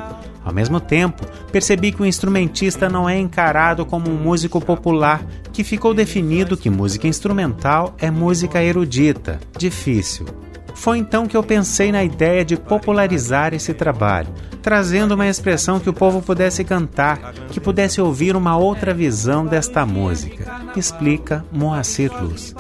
Ao 0.50 0.56
mesmo 0.56 0.80
tempo, 0.80 1.24
percebi 1.52 1.92
que 1.92 2.02
o 2.02 2.06
instrumentista 2.08 2.90
não 2.90 3.08
é 3.08 3.20
encarado 3.20 3.86
como 3.86 4.10
um 4.10 4.18
músico 4.18 4.60
popular, 4.60 5.24
que 5.54 5.64
ficou 5.64 5.94
definido 5.94 6.58
que 6.58 6.72
música 6.72 7.08
instrumental 7.08 7.94
é 8.00 8.10
música 8.10 8.60
erudita, 8.60 9.40
difícil. 9.56 10.26
Foi 10.74 10.98
então 10.98 11.28
que 11.28 11.38
eu 11.38 11.44
pensei 11.44 11.92
na 11.92 12.04
ideia 12.04 12.44
de 12.44 12.58
popularizar 12.58 13.54
esse 13.54 13.76
trabalho, 13.76 14.30
trazendo 14.60 15.14
uma 15.14 15.28
expressão 15.28 15.80
que 15.80 15.90
o 15.90 15.94
povo 15.94 16.20
pudesse 16.20 16.64
cantar, 16.64 17.32
que 17.52 17.60
pudesse 17.60 18.02
ouvir 18.02 18.36
uma 18.36 18.58
outra 18.58 18.92
visão 18.92 19.46
desta 19.46 19.86
música, 19.86 20.52
explica 20.76 21.46
Moacir 21.52 22.12
Luz. 22.24 22.56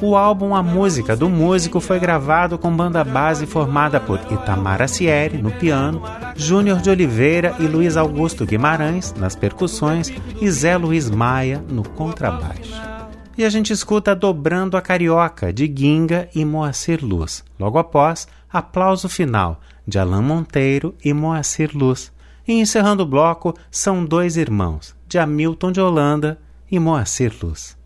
O 0.00 0.14
álbum 0.14 0.54
A 0.54 0.62
Música 0.62 1.16
do 1.16 1.28
Músico 1.28 1.80
foi 1.80 1.98
gravado 1.98 2.58
com 2.58 2.74
banda 2.74 3.02
base 3.02 3.46
formada 3.46 3.98
por 3.98 4.20
Itamar 4.30 4.82
Assieri 4.82 5.38
no 5.38 5.50
piano, 5.50 6.02
Júnior 6.36 6.80
de 6.80 6.90
Oliveira 6.90 7.54
e 7.58 7.66
Luiz 7.66 7.96
Augusto 7.96 8.44
Guimarães 8.44 9.14
nas 9.14 9.34
percussões 9.34 10.12
e 10.40 10.50
Zé 10.50 10.76
Luiz 10.76 11.08
Maia 11.08 11.64
no 11.68 11.82
contrabaixo 11.82 12.96
e 13.38 13.44
a 13.44 13.50
gente 13.50 13.72
escuta 13.72 14.14
Dobrando 14.14 14.76
a 14.76 14.82
Carioca, 14.82 15.52
de 15.52 15.66
Ginga 15.66 16.28
e 16.34 16.44
Moacir 16.44 17.04
Luz. 17.04 17.44
Logo 17.58 17.78
após, 17.78 18.26
Aplauso 18.50 19.08
Final, 19.08 19.60
de 19.86 19.98
Alain 19.98 20.22
Monteiro 20.22 20.94
e 21.04 21.12
Moacir 21.12 21.70
Luz. 21.74 22.10
E 22.48 22.54
encerrando 22.54 23.02
o 23.02 23.06
bloco, 23.06 23.54
São 23.70 24.04
Dois 24.04 24.36
Irmãos, 24.36 24.94
de 25.06 25.18
Hamilton 25.18 25.72
de 25.72 25.80
Holanda 25.80 26.38
e 26.70 26.78
Moacir 26.78 27.34
Luz. 27.42 27.76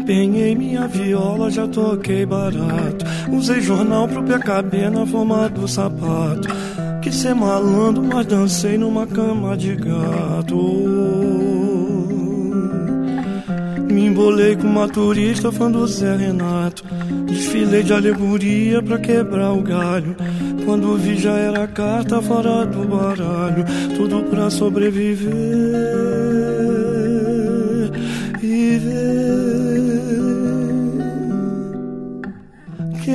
Empenhei 0.00 0.54
minha 0.54 0.88
viola, 0.88 1.50
já 1.50 1.68
toquei 1.68 2.24
barato. 2.24 3.04
Usei 3.30 3.60
jornal 3.60 4.08
pro 4.08 4.22
pé 4.22 4.38
caber 4.38 4.90
na 4.90 5.06
forma 5.06 5.48
do 5.48 5.68
sapato. 5.68 6.48
Quis 7.02 7.14
ser 7.14 7.34
malandro, 7.34 8.02
mas 8.02 8.26
dancei 8.26 8.76
numa 8.78 9.06
cama 9.06 9.56
de 9.56 9.76
gato. 9.76 10.56
Me 13.90 14.06
embolei 14.06 14.56
com 14.56 14.66
uma 14.66 14.88
turista 14.88 15.52
fã 15.52 15.70
do 15.70 15.86
Zé 15.86 16.16
Renato. 16.16 16.84
Desfilei 17.26 17.82
de 17.82 17.92
alegoria 17.92 18.82
pra 18.82 18.98
quebrar 18.98 19.52
o 19.52 19.62
galho. 19.62 20.16
Quando 20.64 20.96
vi 20.96 21.16
já 21.16 21.32
era 21.32 21.66
carta 21.66 22.20
fora 22.22 22.64
do 22.66 22.86
baralho. 22.86 23.64
Tudo 23.96 24.22
pra 24.24 24.48
sobreviver 24.50 25.30
e 28.42 29.19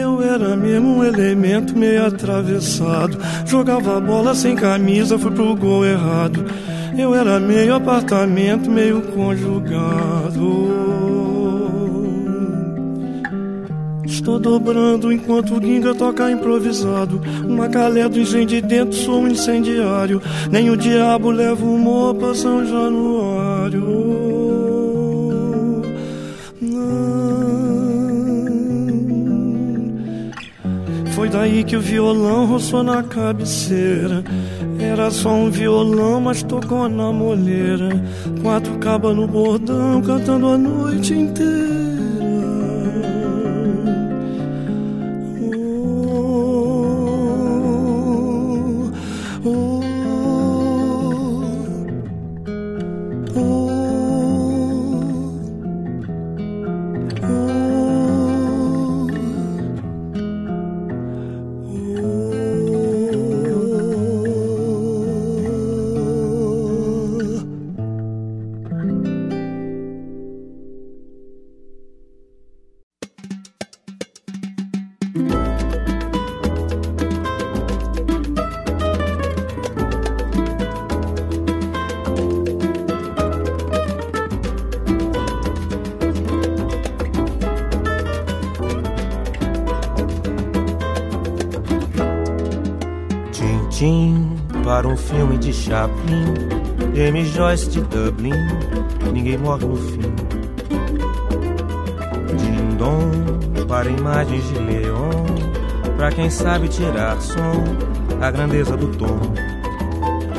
eu 0.06 0.22
era 0.22 0.56
mesmo 0.56 0.98
um 0.98 1.04
elemento 1.04 1.76
meio 1.76 2.06
atravessado. 2.06 3.18
Jogava 3.46 4.00
bola 4.00 4.36
sem 4.36 4.56
camisa, 4.56 5.18
fui 5.18 5.32
pro 5.32 5.56
gol 5.56 5.84
errado. 5.84 6.46
Eu 6.98 7.16
era 7.16 7.40
meio 7.40 7.74
apartamento, 7.74 8.70
meio 8.70 9.02
conjugado. 9.02 10.76
Estou 14.06 14.40
dobrando 14.40 15.12
enquanto 15.12 15.56
o 15.56 15.62
Ginga 15.62 15.96
toca 15.96 16.32
improvisado. 16.32 17.20
Uma 17.44 17.68
calé 17.68 18.08
do 18.08 18.20
engenho 18.20 18.46
de 18.46 18.62
dentro, 18.62 18.96
sou 18.96 19.22
um 19.22 19.28
incendiário. 19.28 20.22
Nem 20.52 20.70
o 20.70 20.78
diabo 20.78 21.32
leva 21.32 21.66
o 21.66 21.76
humor 21.76 22.14
pra 22.16 22.36
São 22.36 22.64
Januário. 22.66 24.35
Foi 31.26 31.32
daí 31.32 31.64
que 31.64 31.76
o 31.76 31.82
violão 31.82 32.46
roçou 32.46 32.84
na 32.84 33.02
cabeceira. 33.02 34.24
Era 34.80 35.10
só 35.10 35.34
um 35.34 35.50
violão, 35.50 36.22
mas 36.22 36.44
tocou 36.44 36.88
na 36.88 37.12
moleira. 37.12 37.90
Quatro 38.44 38.78
cabas 38.78 39.16
no 39.16 39.26
bordão, 39.26 40.04
cantando 40.04 40.50
a 40.50 40.56
noite 40.56 41.16
inteira. 41.16 41.95
Chaplin, 95.66 96.34
James 96.94 97.28
Joyce 97.34 97.70
de 97.70 97.82
Dublin, 97.82 98.34
ninguém 99.14 99.38
morre 99.38 99.66
no 99.66 99.76
fim. 99.76 100.02
Dindom, 102.38 103.12
para 103.68 103.90
imagens 103.90 104.44
de 104.50 104.60
Leon, 104.60 105.26
para 105.98 106.12
quem 106.12 106.30
sabe 106.30 106.68
tirar 106.68 107.20
som, 107.22 107.64
a 108.22 108.30
grandeza 108.30 108.76
do 108.78 108.88
tom. 108.98 109.20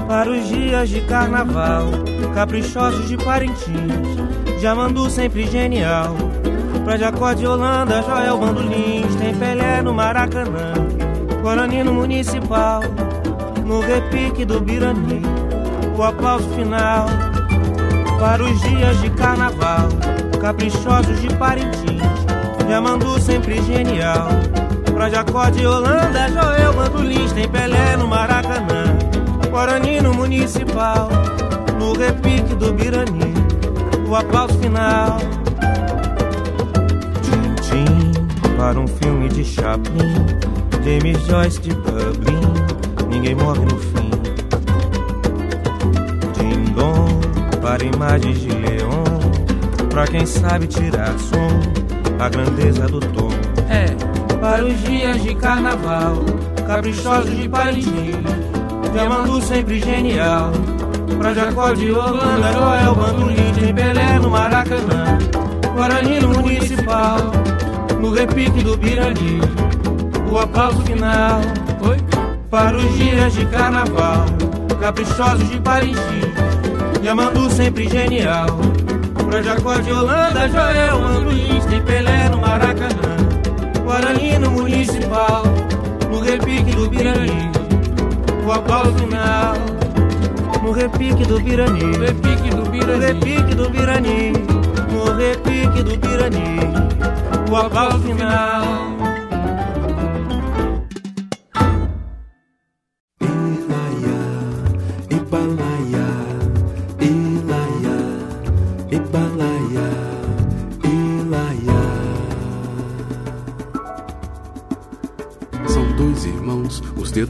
Para 0.07 0.31
os 0.31 0.48
dias 0.48 0.88
de 0.88 1.00
carnaval, 1.02 1.87
caprichosos 2.35 3.09
de 3.09 3.16
Parintins, 3.16 4.61
Jamandu 4.61 5.11
sempre 5.11 5.46
genial. 5.46 6.14
Pra 6.85 6.96
Jacó 6.96 7.33
de 7.33 7.46
Holanda, 7.46 8.00
Joel 8.02 8.38
Bandolins, 8.38 9.14
tem 9.16 9.35
Pelé 9.35 9.83
no 9.83 9.92
Maracanã, 9.92 10.72
Guarani 11.42 11.83
no 11.83 11.94
Municipal 11.94 12.81
no 13.66 13.81
repique 13.81 14.44
do 14.44 14.61
Birani, 14.61 15.22
o 15.96 16.02
aplauso 16.02 16.48
final 16.50 17.07
para 18.20 18.44
os 18.44 18.61
dias 18.62 19.00
de 19.00 19.11
carnaval, 19.11 19.88
caprichosos 20.40 21.20
de 21.20 21.35
Parintins, 21.35 22.02
Yamandu 22.68 23.20
sempre 23.20 23.61
genial. 23.62 24.29
Pra 24.94 25.11
Jacó 25.11 25.50
de 25.50 25.66
Holanda, 25.66 26.29
Joel 26.29 26.72
Bandulins, 26.72 27.33
tem 27.33 27.46
Pelé 27.46 27.96
no 27.98 28.07
Maracanã, 28.07 28.96
Guarani 29.50 30.00
no 30.00 30.14
Municipal, 30.14 31.11
no 31.79 31.92
repique 31.92 32.55
do 32.55 32.72
Birani, 32.72 33.35
o 34.09 34.16
aplauso 34.16 34.59
final. 34.59 35.18
Tim, 37.20 37.55
tim, 37.61 38.57
para 38.57 38.81
um 38.81 38.87
filme 38.87 39.29
de 39.29 39.44
Chaplin, 39.44 40.14
James 40.83 41.20
Joyce 41.26 41.61
de 41.61 41.74
Dublin 41.74 42.56
morre 43.46 43.64
no 43.64 43.78
fim. 43.78 44.11
Dindom, 46.35 47.06
para 47.62 47.85
imagens 47.85 48.40
de 48.40 48.48
leão, 48.48 49.04
pra 49.88 50.04
quem 50.06 50.26
sabe 50.26 50.66
tirar 50.66 51.16
som, 51.18 51.61
a 52.18 52.28
grandeza 52.28 52.88
do 52.88 52.98
tom. 52.98 53.30
É, 53.68 53.87
para 54.40 54.64
os 54.64 54.80
dias 54.82 55.22
de 55.22 55.35
carnaval, 55.37 56.16
caprichosos 56.66 57.37
de 57.37 57.48
Parintins, 57.48 58.16
Diamandu 58.92 59.40
sempre 59.42 59.78
genial. 59.78 60.50
Pra 61.18 61.32
Jacó 61.32 61.72
de 61.72 61.92
Holanda, 61.92 62.52
Joel 62.52 62.94
Bandolim, 62.94 63.52
tem 63.59 63.74
Pelé 63.74 64.18
no 64.18 64.28
Maracanã, 64.28 65.18
Guarani 65.74 66.20
no 66.20 66.28
Municipal, 66.30 67.18
no 68.00 68.11
repique 68.11 68.62
do 68.62 68.76
Birani, 68.76 69.40
o 70.30 70.38
aplauso 70.38 70.82
final. 70.82 71.40
Para 72.50 72.76
os 72.76 72.96
dias 72.96 73.35
de 73.35 73.44
carnaval, 73.46 74.24
caprichosos 74.80 75.48
de 75.50 75.61
Paris, 75.61 75.98
Yamandu 77.02 77.50
sempre 77.50 77.88
genial. 77.88 78.46
Pra 79.28 79.42
Jacó 79.42 79.74
de 79.74 79.92
Holanda, 79.92 80.48
Joel 80.48 81.20
Luiz, 81.24 81.64
tem 81.66 81.82
Pelé 81.82 82.28
no 82.28 82.38
Maracanã, 82.38 83.16
Guarani 83.85 84.38
no 84.38 84.50
Municipal, 84.52 85.42
no 86.09 86.20
repique 86.20 86.70
do 86.76 86.88
Birani, 86.88 87.50
o 88.46 88.52
aplauso 88.52 88.94
final. 88.94 89.54
No 90.62 90.72
repique 90.72 91.24
do 91.24 91.40
Birani, 91.40 91.85
no 91.85 91.98
repique 91.98 92.50
do 92.50 92.70
Birani, 92.70 92.87
no 92.87 92.98
repique 92.98 93.54
do 93.54 93.70
Birani, 93.70 94.32
no 94.90 95.16
repique 95.16 95.82
do 95.82 95.96
Birani, 95.96 96.61
o 97.50 97.56
aplauso 97.56 97.98
final. 98.00 98.86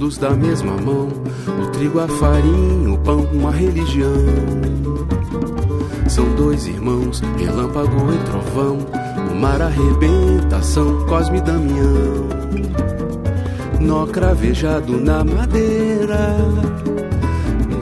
Dedos 0.07 0.19
da 0.19 0.31
mesma 0.31 0.77
mão, 0.77 1.09
o 1.61 1.67
trigo, 1.73 2.01
a 2.01 2.07
farinha, 2.07 2.93
o 2.93 2.99
pão, 2.99 3.29
uma 3.33 3.51
religião. 3.51 4.11
São 6.09 6.33
dois 6.35 6.67
irmãos, 6.67 7.21
relâmpago 7.37 8.13
e 8.13 8.19
trovão. 8.25 8.79
O 9.31 9.35
mar 9.35 9.61
arrebentação, 9.61 11.05
Cosme 11.07 11.39
e 11.39 11.41
Damião. 11.41 12.27
Nó 13.81 14.07
cravejado 14.07 14.99
na 15.01 15.25
madeira, 15.25 16.37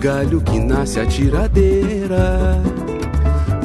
galho 0.00 0.40
que 0.40 0.58
nasce 0.58 1.00
a 1.00 1.06
tiradeira. 1.06 2.60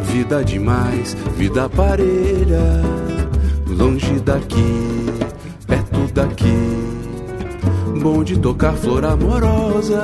Vida 0.03 0.43
demais, 0.43 1.16
vida 1.36 1.70
parelha, 1.70 2.82
longe 3.68 4.20
daqui, 4.20 5.05
perto 5.66 6.14
daqui. 6.14 6.79
Bom 8.02 8.24
de 8.24 8.39
tocar 8.39 8.74
flor 8.74 9.04
amorosa. 9.04 10.02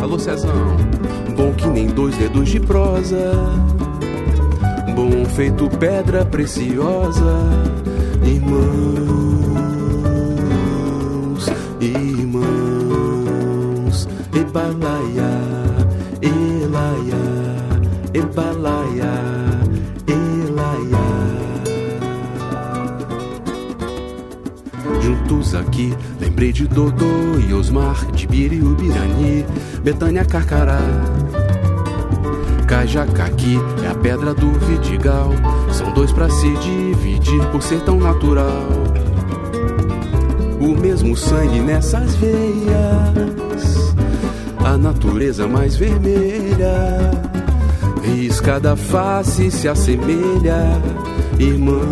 Alô, 0.00 0.18
Cezão. 0.18 0.76
Bom 1.36 1.52
que 1.52 1.66
nem 1.68 1.86
dois 1.86 2.16
dedos 2.16 2.48
de 2.48 2.58
prosa. 2.58 3.32
Bom 4.96 5.24
feito 5.26 5.68
pedra 5.78 6.24
preciosa. 6.24 7.38
Irmãos, 8.24 8.64
irmãos. 11.80 12.54
Ebalaia, 14.32 15.30
elaia, 16.22 17.24
ebalaia, 18.14 19.12
elaia. 20.06 21.04
Juntos 25.00 25.54
aqui, 25.54 25.94
lembrei 26.34 26.52
de 26.52 26.66
Dodô 26.66 27.38
e 27.48 27.54
Osmar, 27.54 28.10
de 28.10 28.26
Biri 28.26 28.56
e 28.56 28.60
Ubirani, 28.60 29.46
Betânia 29.84 30.24
Carcará. 30.24 30.80
Cajacaqui 32.66 33.56
é 33.84 33.88
a 33.88 33.94
pedra 33.94 34.34
do 34.34 34.50
Vidigal. 34.66 35.30
São 35.70 35.92
dois 35.94 36.10
pra 36.10 36.28
se 36.28 36.52
dividir 36.56 37.40
por 37.52 37.62
ser 37.62 37.80
tão 37.82 38.00
natural. 38.00 38.66
O 40.60 40.76
mesmo 40.76 41.16
sangue 41.16 41.60
nessas 41.60 42.16
veias, 42.16 43.94
a 44.64 44.76
natureza 44.76 45.46
mais 45.46 45.76
vermelha. 45.76 47.12
Risca 48.02 48.58
da 48.58 48.74
face 48.74 49.52
se 49.52 49.68
assemelha, 49.68 50.82
irmãos, 51.38 51.84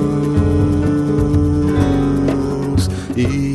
irmãos. 3.16 3.51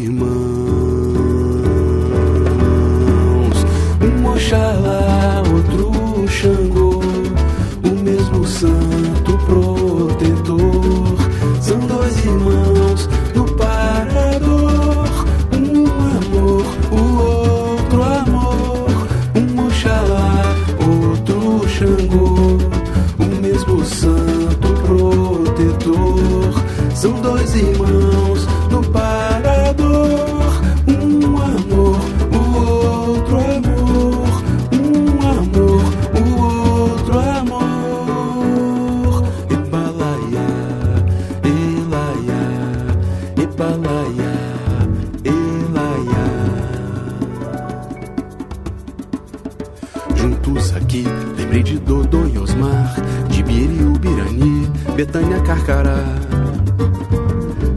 Santo 8.68 9.38
protetor. 9.45 11.15
São 11.61 11.80
dois 11.80 12.26
irmãos 12.26 12.86
Lembrei 51.37 51.63
de 51.63 51.77
Dodô 51.79 52.25
e 52.27 52.37
Osmar, 52.37 52.95
de 53.29 53.43
Biri 53.43 53.79
e 53.79 53.83
Ubirani, 53.83 54.71
Betânia 54.95 55.39
Carcará. 55.41 56.03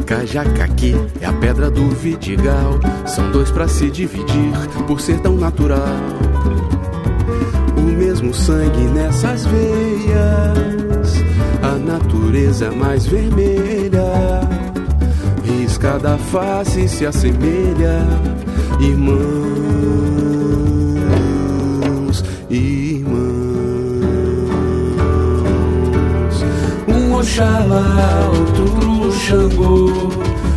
Cajacaqui 0.06 0.96
é 1.20 1.26
a 1.26 1.32
pedra 1.32 1.70
do 1.70 1.88
Vidigal. 1.90 2.80
São 3.06 3.30
dois 3.30 3.50
pra 3.50 3.68
se 3.68 3.88
dividir 3.90 4.52
por 4.86 5.00
ser 5.00 5.20
tão 5.20 5.36
natural. 5.36 5.86
O 7.76 7.80
mesmo 7.80 8.34
sangue 8.34 8.88
nessas 8.92 9.46
veias, 9.46 11.14
a 11.62 11.76
natureza 11.78 12.72
mais 12.72 13.06
vermelha. 13.06 14.40
Risca 15.44 15.98
da 15.98 16.18
face 16.18 16.88
se 16.88 17.06
assemelha, 17.06 18.04
irmãos, 18.80 20.19
Oxalá, 27.30 28.28
outro 28.28 29.12
Xangô, 29.12 30.10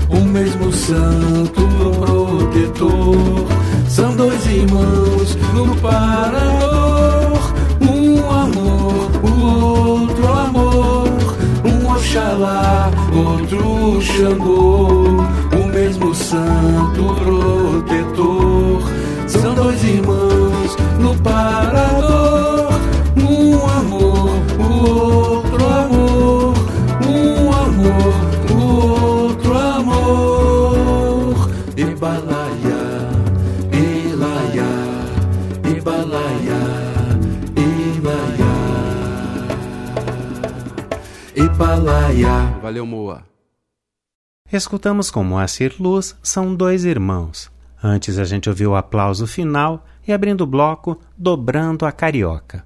o 0.10 0.20
mesmo 0.26 0.72
santo 0.72 1.62
protetor. 2.00 3.46
São 3.88 4.16
dois 4.16 4.44
irmãos 4.48 5.38
no 5.54 5.76
parador, 5.76 7.54
um 7.80 8.28
amor, 8.28 9.12
o 9.22 10.02
outro 10.02 10.28
amor. 10.28 11.38
Um 11.64 11.92
Oxalá, 11.92 12.90
outro 13.14 14.02
Xangô, 14.02 15.22
o 15.56 15.68
mesmo 15.72 16.16
santo 16.16 17.04
protetor. 17.22 18.82
São 19.28 19.54
dois 19.54 19.84
irmãos 19.84 20.33
Ebalaia. 41.64 42.60
Valeu, 42.62 42.86
Moa. 42.86 43.24
Escutamos 44.52 45.10
com 45.10 45.24
Moacir 45.24 45.74
Luz 45.80 46.14
São 46.22 46.54
Dois 46.54 46.84
Irmãos. 46.84 47.50
Antes 47.82 48.20
a 48.20 48.26
gente 48.26 48.50
ouviu 48.50 48.72
o 48.72 48.76
aplauso 48.76 49.26
final 49.26 49.86
e 50.06 50.12
abrindo 50.12 50.42
o 50.42 50.46
bloco, 50.46 51.00
Dobrando 51.18 51.86
a 51.86 51.92
Carioca. 51.94 52.66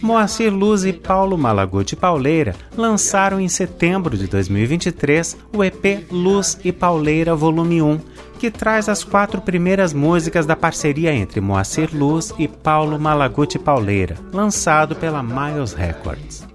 Moacir 0.00 0.54
Luz 0.54 0.84
e 0.84 0.92
Paulo 0.92 1.36
Malaguti 1.36 1.96
Pauleira 1.96 2.54
lançaram 2.76 3.40
em 3.40 3.48
setembro 3.48 4.16
de 4.16 4.28
2023 4.28 5.36
o 5.52 5.64
EP 5.64 6.06
Luz 6.12 6.60
e 6.62 6.70
Pauleira 6.70 7.34
Volume 7.34 7.82
1, 7.82 8.00
que 8.38 8.52
traz 8.52 8.88
as 8.88 9.02
quatro 9.02 9.40
primeiras 9.40 9.92
músicas 9.92 10.46
da 10.46 10.54
parceria 10.54 11.12
entre 11.12 11.40
Moacir 11.40 11.90
Luz 11.92 12.32
e 12.38 12.46
Paulo 12.46 13.00
Malaguti 13.00 13.58
Pauleira, 13.58 14.16
lançado 14.32 14.94
pela 14.94 15.24
Miles 15.24 15.72
Records. 15.72 16.51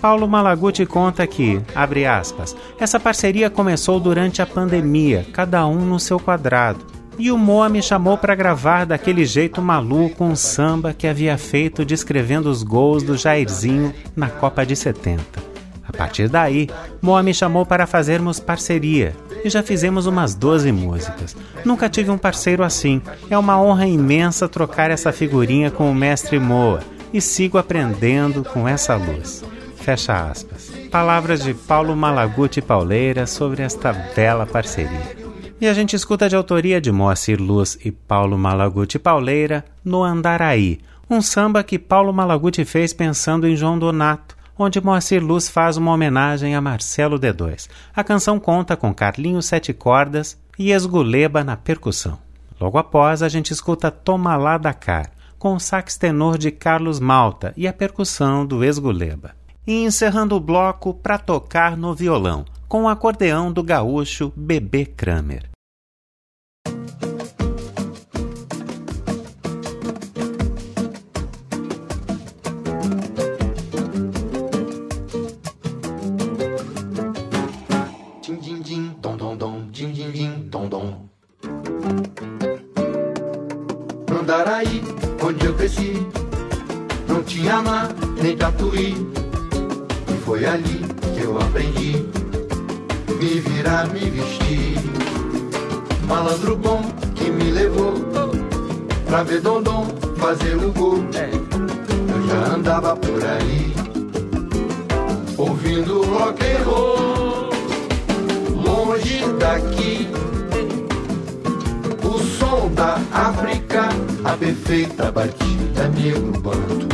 Paulo 0.00 0.28
Malaguti 0.28 0.84
conta 0.84 1.26
que, 1.26 1.60
abre 1.74 2.06
aspas, 2.06 2.56
essa 2.78 3.00
parceria 3.00 3.48
começou 3.48 3.98
durante 3.98 4.42
a 4.42 4.46
pandemia, 4.46 5.26
cada 5.32 5.66
um 5.66 5.80
no 5.80 5.98
seu 5.98 6.20
quadrado. 6.20 6.84
E 7.18 7.32
o 7.32 7.38
Moa 7.38 7.68
me 7.68 7.82
chamou 7.82 8.18
para 8.18 8.34
gravar 8.34 8.84
daquele 8.84 9.24
jeito 9.24 9.62
maluco 9.62 10.22
um 10.22 10.36
samba 10.36 10.92
que 10.92 11.06
havia 11.06 11.38
feito 11.38 11.84
descrevendo 11.84 12.50
os 12.50 12.62
gols 12.62 13.02
do 13.02 13.16
Jairzinho 13.16 13.94
na 14.14 14.28
Copa 14.28 14.66
de 14.66 14.76
70. 14.76 15.22
A 15.88 15.92
partir 15.92 16.28
daí, 16.28 16.68
Moa 17.00 17.22
me 17.22 17.32
chamou 17.32 17.64
para 17.64 17.86
fazermos 17.86 18.38
parceria 18.38 19.14
e 19.42 19.48
já 19.48 19.62
fizemos 19.62 20.06
umas 20.06 20.34
12 20.34 20.70
músicas. 20.72 21.34
Nunca 21.64 21.88
tive 21.88 22.10
um 22.10 22.18
parceiro 22.18 22.62
assim. 22.62 23.00
É 23.30 23.38
uma 23.38 23.58
honra 23.58 23.86
imensa 23.86 24.48
trocar 24.48 24.90
essa 24.90 25.10
figurinha 25.10 25.70
com 25.70 25.90
o 25.90 25.94
mestre 25.94 26.38
Moa 26.38 26.80
e 27.14 27.20
sigo 27.20 27.56
aprendendo 27.56 28.44
com 28.44 28.68
essa 28.68 28.94
luz. 28.94 29.42
Fecha 29.86 30.30
aspas. 30.30 30.72
Palavras 30.90 31.44
de 31.44 31.54
Paulo 31.54 31.94
Malaguti 31.94 32.60
Pauleira 32.60 33.24
sobre 33.24 33.62
esta 33.62 33.92
bela 33.92 34.44
parceria. 34.44 35.16
E 35.60 35.68
a 35.68 35.72
gente 35.72 35.94
escuta 35.94 36.28
de 36.28 36.34
autoria 36.34 36.80
de 36.80 36.90
Moacir 36.90 37.40
Luz 37.40 37.78
e 37.84 37.92
Paulo 37.92 38.36
Malaguti 38.36 38.98
Pauleira 38.98 39.64
no 39.84 40.02
Andaraí, 40.02 40.80
um 41.08 41.22
samba 41.22 41.62
que 41.62 41.78
Paulo 41.78 42.12
Malaguti 42.12 42.64
fez 42.64 42.92
pensando 42.92 43.46
em 43.46 43.54
João 43.54 43.78
Donato, 43.78 44.36
onde 44.58 44.80
Moacir 44.80 45.24
Luz 45.24 45.48
faz 45.48 45.76
uma 45.76 45.92
homenagem 45.92 46.56
a 46.56 46.60
Marcelo 46.60 47.16
D2. 47.16 47.68
A 47.94 48.02
canção 48.02 48.40
conta 48.40 48.76
com 48.76 48.92
Carlinhos 48.92 49.46
Sete 49.46 49.72
Cordas 49.72 50.36
e 50.58 50.72
Esguleba 50.72 51.44
na 51.44 51.56
percussão. 51.56 52.18
Logo 52.60 52.76
após, 52.76 53.22
a 53.22 53.28
gente 53.28 53.52
escuta 53.52 53.92
Toma 53.92 54.36
lá 54.36 54.58
da 54.58 54.74
Car, 54.74 55.12
com 55.38 55.54
o 55.54 55.60
sax 55.60 55.96
tenor 55.96 56.38
de 56.38 56.50
Carlos 56.50 56.98
Malta 56.98 57.54
e 57.56 57.68
a 57.68 57.72
percussão 57.72 58.44
do 58.44 58.64
Esguleba. 58.64 59.45
E 59.66 59.82
encerrando 59.82 60.36
o 60.36 60.40
bloco 60.40 60.94
para 60.94 61.18
tocar 61.18 61.76
no 61.76 61.92
violão, 61.92 62.44
com 62.68 62.84
o 62.84 62.88
acordeão 62.88 63.52
do 63.52 63.64
gaúcho 63.64 64.32
Bebê 64.36 64.86
Kramer. 64.86 65.50
Andaraí, 84.08 84.82
onde 85.24 85.46
eu 85.46 85.54
cresci, 85.54 85.92
não 87.08 87.22
tinha 87.22 87.62
mar 87.62 87.88
nem 88.22 88.36
tatuí. 88.36 89.25
Foi 90.26 90.44
ali 90.44 90.84
que 91.14 91.22
eu 91.22 91.38
aprendi 91.38 92.04
me 93.20 93.40
virar, 93.40 93.86
me 93.90 94.10
vestir. 94.10 94.76
Malandro 96.08 96.56
bom 96.56 96.82
que 97.14 97.30
me 97.30 97.52
levou 97.52 97.94
pra 99.06 99.22
ver 99.22 99.40
Dondon 99.40 99.86
fazer 100.16 100.56
o 100.56 100.72
gol. 100.72 100.98
Eu 101.14 102.26
já 102.26 102.54
andava 102.56 102.96
por 102.96 103.24
aí, 103.24 103.72
ouvindo 105.38 106.02
rock 106.02 106.42
and 106.44 106.64
roll, 106.64 107.50
longe 108.50 109.24
daqui. 109.38 110.08
O 112.02 112.18
som 112.18 112.68
da 112.74 112.98
África, 113.12 113.90
a 114.24 114.32
perfeita 114.32 115.12
batida 115.12 115.88
negro 115.94 116.32
banto, 116.40 116.88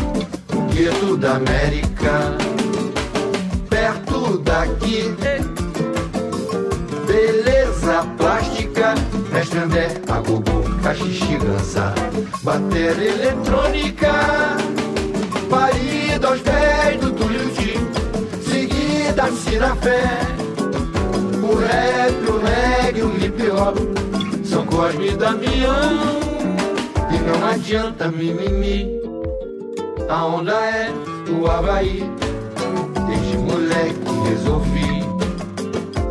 o 0.54 0.60
gueto 0.70 1.16
da 1.16 1.36
América, 1.36 2.36
perto 4.32 4.38
daqui. 4.38 5.14
Beleza 7.06 8.06
plástica, 8.16 8.94
mestre 9.32 9.58
André, 9.58 9.88
agogô, 10.08 10.62
cachixi, 10.82 11.36
dança, 11.38 11.94
bateria 12.42 13.10
eletrônica, 13.10 14.12
parida 15.50 16.28
aos 16.28 16.40
pés 16.40 17.00
do 17.00 17.12
Di, 17.12 17.78
seguida 18.48 19.30
Cira 19.32 19.74
Fé, 19.76 20.02
o 21.42 21.54
rap, 21.56 22.30
o 22.30 22.38
reggae, 22.38 23.02
o 23.02 23.24
hip 23.24 23.50
hop, 23.50 23.76
são 24.44 24.64
Cosme 24.64 25.08
e 25.08 25.16
Damião, 25.16 26.20
e 27.10 27.18
não 27.18 27.48
adianta 27.50 28.08
mimimi, 28.08 28.88
a 30.08 30.24
onda 30.24 30.52
é 30.52 30.90
o 31.30 31.50
Havaí, 31.50 32.08
resolvi 34.32 35.02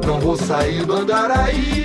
não 0.05 0.19
vou 0.19 0.38
sair 0.38 0.86
do 0.86 0.93
Andaraí. 0.93 1.80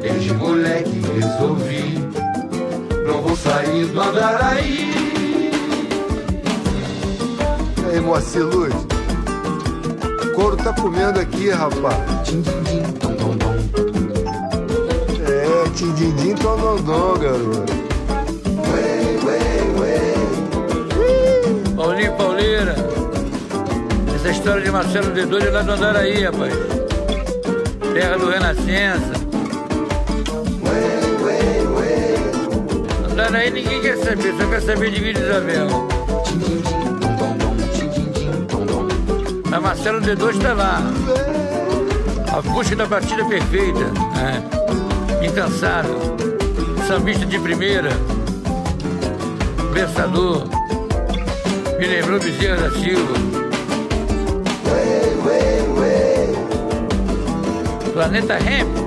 Desde 0.00 0.34
moleque 0.34 1.00
resolvi, 1.14 1.98
não 3.06 3.22
vou 3.22 3.36
sair 3.36 3.86
do 3.86 4.00
Andaraí. 4.00 4.90
E 7.78 7.94
aí, 7.94 8.00
Moacir 8.00 8.44
Luz? 8.44 8.74
Couro 10.34 10.56
tá 10.56 10.72
comendo 10.72 11.18
aqui, 11.18 11.50
rapaz. 11.50 11.96
É, 15.26 15.70
tindim 15.74 16.34
tondondom, 16.34 17.18
garoto. 17.18 17.76
Paulinho 21.76 22.12
Pauleira. 22.16 22.74
Essa 24.14 24.30
história 24.30 24.62
de 24.62 24.70
Marcelo 24.70 25.12
D2 25.12 25.46
é 25.46 25.50
lá 25.50 25.62
do 25.62 25.72
Andaraí, 25.72 26.24
rapaz. 26.24 26.85
Terra 27.96 28.18
do 28.18 28.28
Renascença. 28.28 29.12
Andaraí 33.10 33.50
ninguém 33.50 33.80
quer 33.80 33.96
saber, 33.96 34.34
só 34.38 34.46
quer 34.50 34.60
saber 34.60 34.90
de 34.90 35.00
Vila 35.00 35.18
Isabel. 35.18 35.66
A 39.50 39.60
Marcelo 39.60 40.02
D2 40.02 40.42
tá 40.42 40.52
lá. 40.52 40.82
A 42.36 42.42
busca 42.42 42.76
da 42.76 42.84
batida 42.84 43.24
perfeita. 43.24 43.86
É. 44.20 45.26
Incansável. 45.26 45.98
Sambista 46.86 47.24
de 47.24 47.38
primeira. 47.38 47.88
Versador. 49.72 50.42
Me 51.78 51.86
lembrou 51.86 52.20
Bezerra 52.20 52.68
da 52.68 52.70
Silva. 52.72 53.45
Planeta 57.96 58.36
Hemp. 58.36 58.85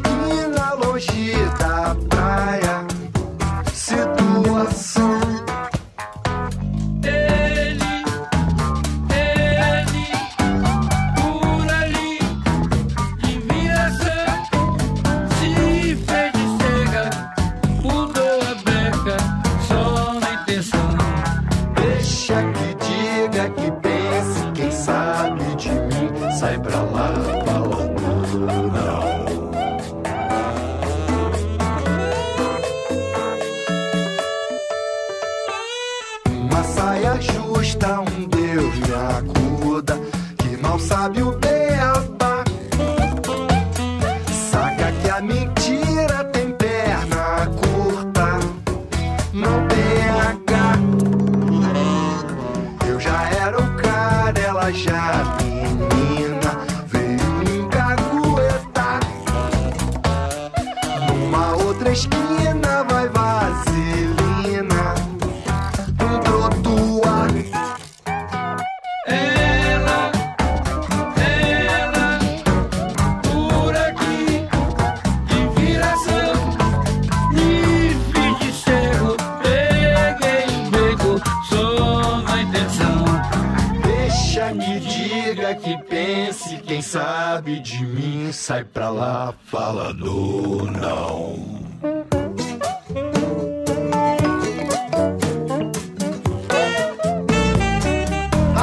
Numa 0.00 0.21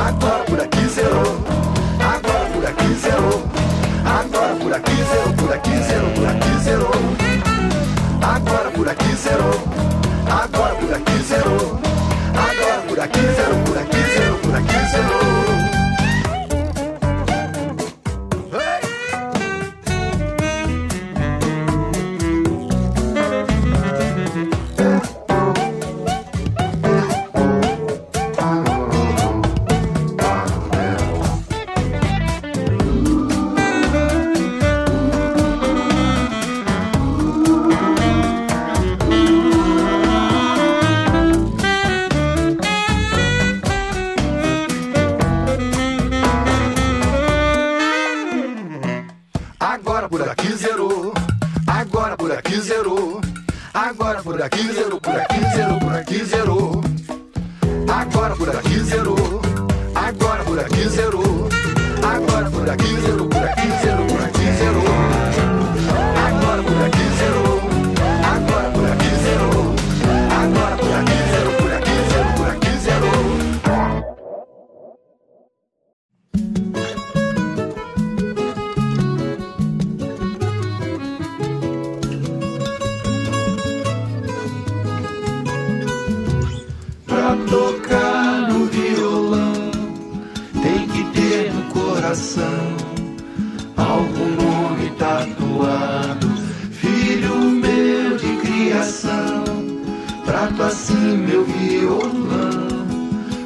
Agora 0.10 0.43
por 0.45 0.60
aqui 0.60 0.88
zerou, 0.88 1.38
agora 1.99 2.49
por 2.51 2.66
aqui 2.66 2.93
zerou, 2.95 3.43
agora 4.03 4.55
por 4.55 4.74
aqui 4.74 4.95
zerou, 5.03 5.34
por 5.36 5.53
aqui 5.53 5.84
zerou, 5.84 6.10
por 6.16 6.28
aqui 6.28 6.64
zerou. 6.64 6.91
Agora 8.24 8.72
por 8.72 8.89
aqui 8.89 9.16
zerou, 9.16 9.53
agora 10.28 10.74
por 10.76 10.93
aqui 10.95 11.18
zerou, 11.22 11.80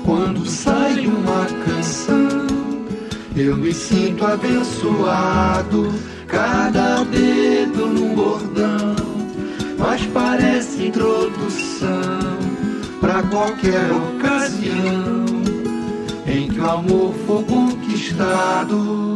quando 0.03 0.45
sai 0.45 1.07
uma 1.07 1.45
canção. 1.65 2.47
Eu 3.35 3.57
me 3.57 3.73
sinto 3.73 4.25
abençoado, 4.25 5.91
cada 6.27 7.03
dedo 7.05 7.87
num 7.87 8.15
bordão, 8.15 8.95
mas 9.77 10.05
parece 10.13 10.87
introdução 10.87 11.89
para 13.01 13.23
qualquer 13.23 13.91
ocasião 13.91 15.25
em 16.27 16.47
que 16.47 16.59
o 16.59 16.69
amor 16.69 17.13
for 17.25 17.43
conquistado. 17.43 19.12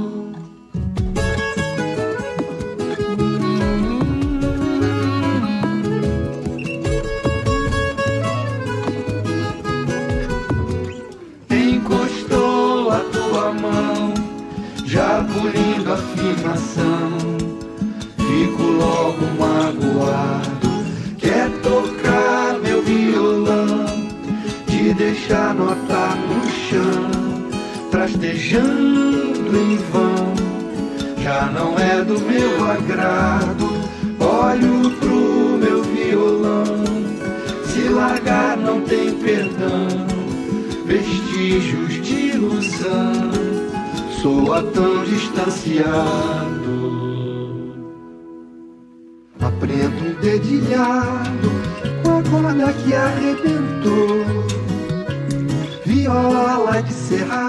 Fico 18.18 18.64
logo 18.64 19.26
magoado. 19.38 20.86
Quer 21.18 21.50
tocar 21.62 22.58
meu 22.64 22.82
violão, 22.82 23.86
te 24.68 24.94
deixar 24.94 25.54
notar 25.54 26.16
no 26.16 26.50
chão, 26.50 27.50
trastejando 27.92 29.58
em 29.58 29.78
vão. 29.92 30.34
Já 31.22 31.48
não 31.48 31.78
é 31.78 32.04
do 32.04 32.20
meu 32.20 32.66
agrado. 32.72 33.68
Olho 34.20 34.92
pro 35.00 35.58
meu 35.58 35.84
violão, 35.84 36.84
se 37.66 37.90
largar 37.90 38.58
não 38.58 38.82
tem 38.82 39.14
perdão. 39.18 39.88
Vestígios 40.86 42.02
de 42.02 42.32
ilusão, 42.36 43.32
soa 44.28 44.62
tão 44.74 45.06
distanciado. 45.06 45.88
Aprendo 49.40 50.06
um 50.06 50.14
dedilhado 50.22 51.50
com 52.04 52.18
a 52.18 52.24
corda 52.24 52.74
que 52.74 52.94
arrebentou. 52.94 54.26
Viola 55.86 56.84
de 56.84 56.94
cerrado, 56.94 57.47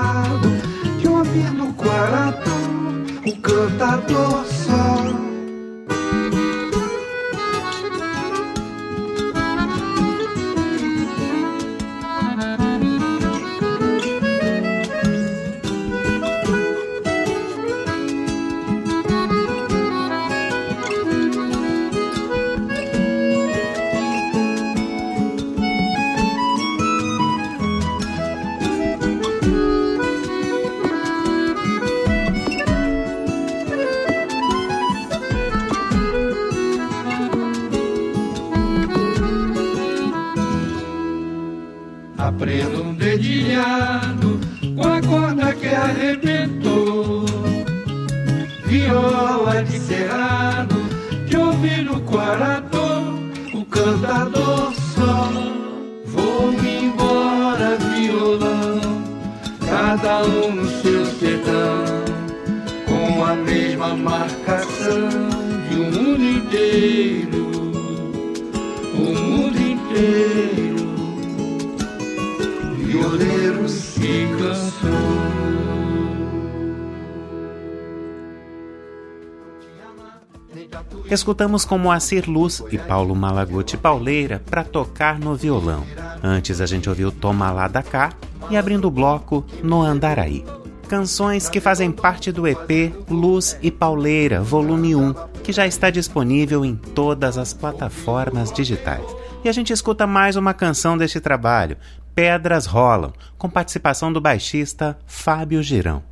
Escutamos 81.18 81.64
com 81.64 81.76
Moacir 81.76 82.30
Luz 82.30 82.62
e 82.70 82.78
Paulo 82.78 83.12
Malaguti 83.12 83.76
Pauleira 83.76 84.40
para 84.48 84.62
tocar 84.62 85.18
no 85.18 85.34
violão. 85.34 85.84
Antes 86.22 86.60
a 86.60 86.66
gente 86.66 86.88
ouviu 86.88 87.10
Toma 87.10 87.50
Lá 87.50 87.66
da 87.66 87.82
Cá 87.82 88.12
e 88.48 88.56
abrindo 88.56 88.86
o 88.86 88.90
bloco 88.90 89.44
No 89.60 89.82
Andaraí. 89.82 90.44
Canções 90.88 91.48
que 91.48 91.60
fazem 91.60 91.90
parte 91.90 92.30
do 92.30 92.46
EP 92.46 92.94
Luz 93.10 93.58
e 93.60 93.68
Pauleira, 93.68 94.40
volume 94.40 94.94
1, 94.94 95.12
que 95.42 95.52
já 95.52 95.66
está 95.66 95.90
disponível 95.90 96.64
em 96.64 96.76
todas 96.76 97.36
as 97.36 97.52
plataformas 97.52 98.52
digitais. 98.52 99.04
E 99.42 99.48
a 99.48 99.52
gente 99.52 99.72
escuta 99.72 100.06
mais 100.06 100.36
uma 100.36 100.54
canção 100.54 100.96
deste 100.96 101.18
trabalho, 101.18 101.76
Pedras 102.14 102.64
Rolam, 102.64 103.12
com 103.36 103.50
participação 103.50 104.12
do 104.12 104.20
baixista 104.20 104.96
Fábio 105.04 105.64
Girão. 105.64 106.07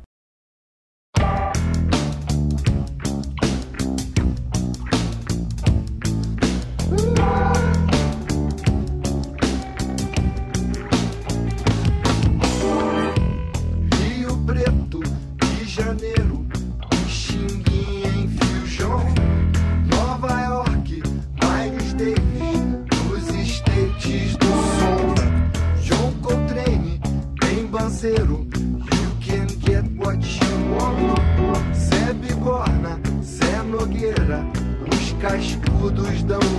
parceiro. 27.97 28.45
You 28.93 29.11
can 29.19 29.47
get 29.59 29.83
what 29.97 30.21
you 30.23 30.75
want. 30.75 31.75
Zé 31.75 32.13
Bigorna, 32.13 32.99
Zé 33.23 33.63
Nogueira, 33.63 34.45
os 34.91 35.13
cascudos 35.19 36.21
dão 36.23 36.56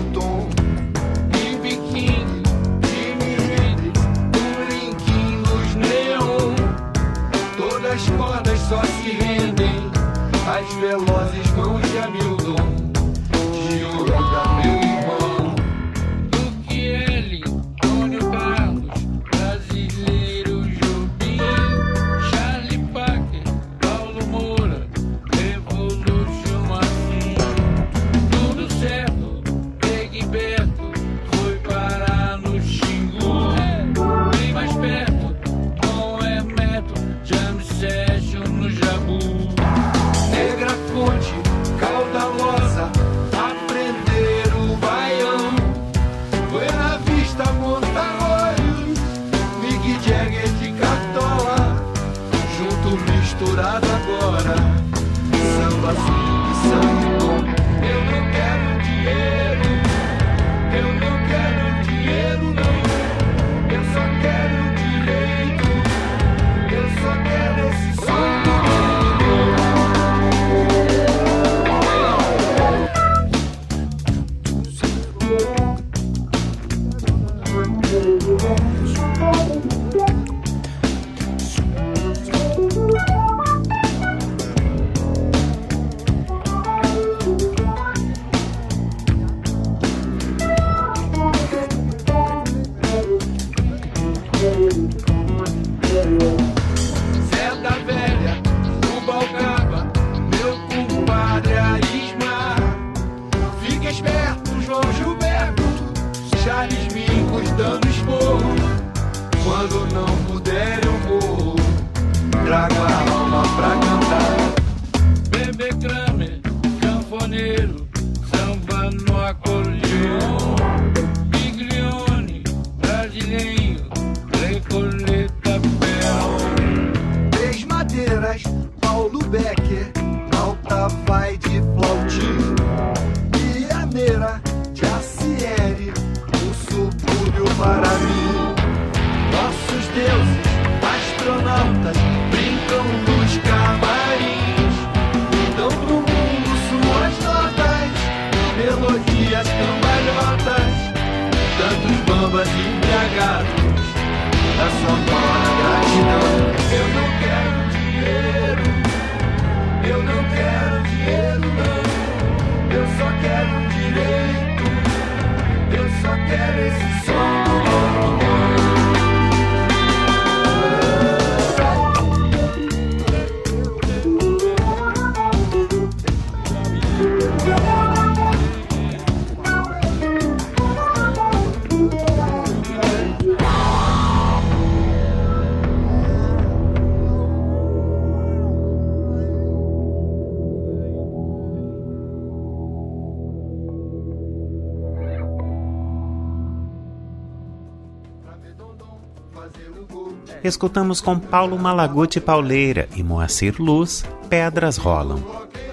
Escutamos 200.43 201.01
com 201.01 201.19
Paulo 201.19 201.59
Malaguti 201.59 202.21
Pauleira 202.21 202.89
e 202.95 203.03
Moacir 203.03 203.57
Luz, 203.59 204.05
Pedras 204.29 204.77
Rolam. 204.77 205.19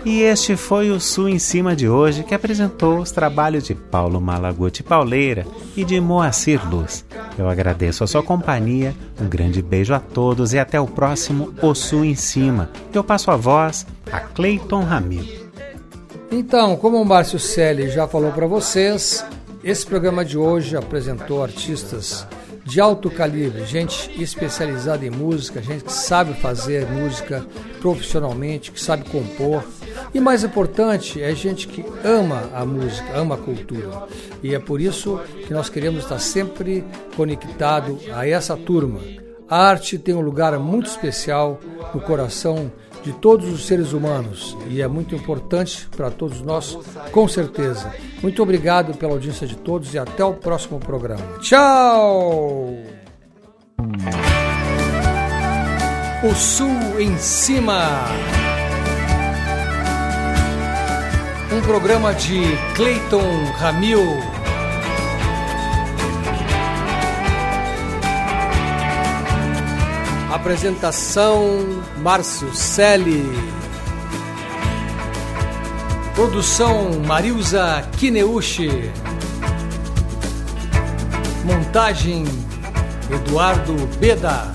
E 0.03 0.21
este 0.21 0.55
foi 0.55 0.91
o 0.91 0.99
Sul 0.99 1.30
em 1.30 1.39
Cima 1.39 1.76
de 1.76 1.89
hoje, 1.89 2.23
que 2.23 2.36
apresentou 2.36 2.99
os 2.99 3.11
trabalhos 3.11 3.63
de 3.63 3.73
Paulo 3.73 4.21
Malaguti 4.21 4.84
Pauleira 4.84 5.45
e 5.76 5.84
de 5.84 5.99
Moacir 5.99 6.61
Luz. 6.69 7.03
Eu 7.38 7.49
agradeço 7.49 8.03
a 8.03 8.07
sua 8.07 8.21
companhia, 8.21 8.95
um 9.19 9.28
grande 9.28 9.61
beijo 9.61 9.93
a 9.93 9.99
todos 9.99 10.53
e 10.53 10.59
até 10.59 10.80
o 10.80 10.88
próximo 10.88 11.53
O 11.61 11.73
Sul 11.73 12.05
em 12.05 12.15
Cima. 12.15 12.69
Eu 12.93 13.03
passo 13.03 13.32
a 13.32 13.36
voz 13.36 13.86
a 14.11 14.19
Cleiton 14.19 14.84
Ramil. 14.84 15.26
Então, 16.32 16.76
como 16.76 17.01
o 17.01 17.05
Márcio 17.05 17.39
Selle 17.39 17.89
já 17.89 18.07
falou 18.07 18.32
para 18.32 18.47
vocês, 18.47 19.26
esse 19.63 19.86
programa 19.86 20.23
de 20.23 20.38
hoje 20.38 20.78
apresentou 20.78 21.43
artistas 21.43 22.28
de 22.66 22.82
alto 22.82 23.11
calibre, 23.11 23.63
gente 23.63 24.11
especializada 24.22 25.05
em 25.05 25.11
música, 25.11 25.61
gente 25.61 25.84
que 25.84 25.93
sabe 25.93 26.34
fazer 26.34 26.88
música 26.88 27.45
profissionalmente, 27.80 28.72
que 28.72 28.82
sabe 28.82 29.07
compor. 29.07 29.63
E 30.11 30.20
mais 30.20 30.43
importante, 30.43 31.22
é 31.22 31.34
gente 31.36 31.68
que 31.68 31.86
ama 32.03 32.49
a 32.53 32.66
música, 32.66 33.16
ama 33.16 33.36
a 33.36 33.38
cultura. 33.38 34.07
E 34.41 34.55
é 34.55 34.59
por 34.59 34.82
isso 34.82 35.20
que 35.45 35.53
nós 35.53 35.70
queremos 35.70 36.03
estar 36.03 36.18
sempre 36.18 36.84
conectado 37.16 37.99
a 38.11 38.28
essa 38.28 38.57
turma. 38.57 38.99
A 39.47 39.68
arte 39.68 39.99
tem 39.99 40.16
um 40.16 40.22
lugar 40.22 40.57
muito 40.57 40.89
especial 40.89 41.59
no 41.93 42.01
coração 42.01 42.72
de 43.06 43.14
todos 43.14 43.47
os 43.53 43.68
seres 43.68 43.93
humanos 43.93 44.58
e 44.68 44.82
é 44.82 44.88
muito 44.88 45.14
importante 45.14 45.88
para 45.95 46.10
todos 46.10 46.41
nós, 46.41 46.76
com 47.12 47.28
certeza. 47.28 47.93
Muito 48.22 48.41
obrigado 48.41 48.97
pela 48.97 49.14
audiência 49.14 49.45
de 49.45 49.56
todos 49.56 49.93
e 49.93 49.99
até 49.99 50.26
o 50.26 50.34
próximo 50.34 50.80
programa. 50.80 51.38
Tchau! 51.39 52.74
O 56.24 56.34
Sul 56.34 56.99
em 56.99 57.16
Cima. 57.20 58.06
Um 61.56 61.62
programa 61.62 62.12
de 62.16 62.41
Clayton 62.76 63.45
Ramil. 63.58 64.35
Apresentação 70.36 71.82
Márcio 72.00 72.54
Selle. 72.54 73.24
Produção 76.14 76.92
Marilza 77.08 77.88
Kineuchi. 77.98 78.92
Montagem 81.46 82.26
Eduardo 83.10 83.76
Beda. 83.98 84.52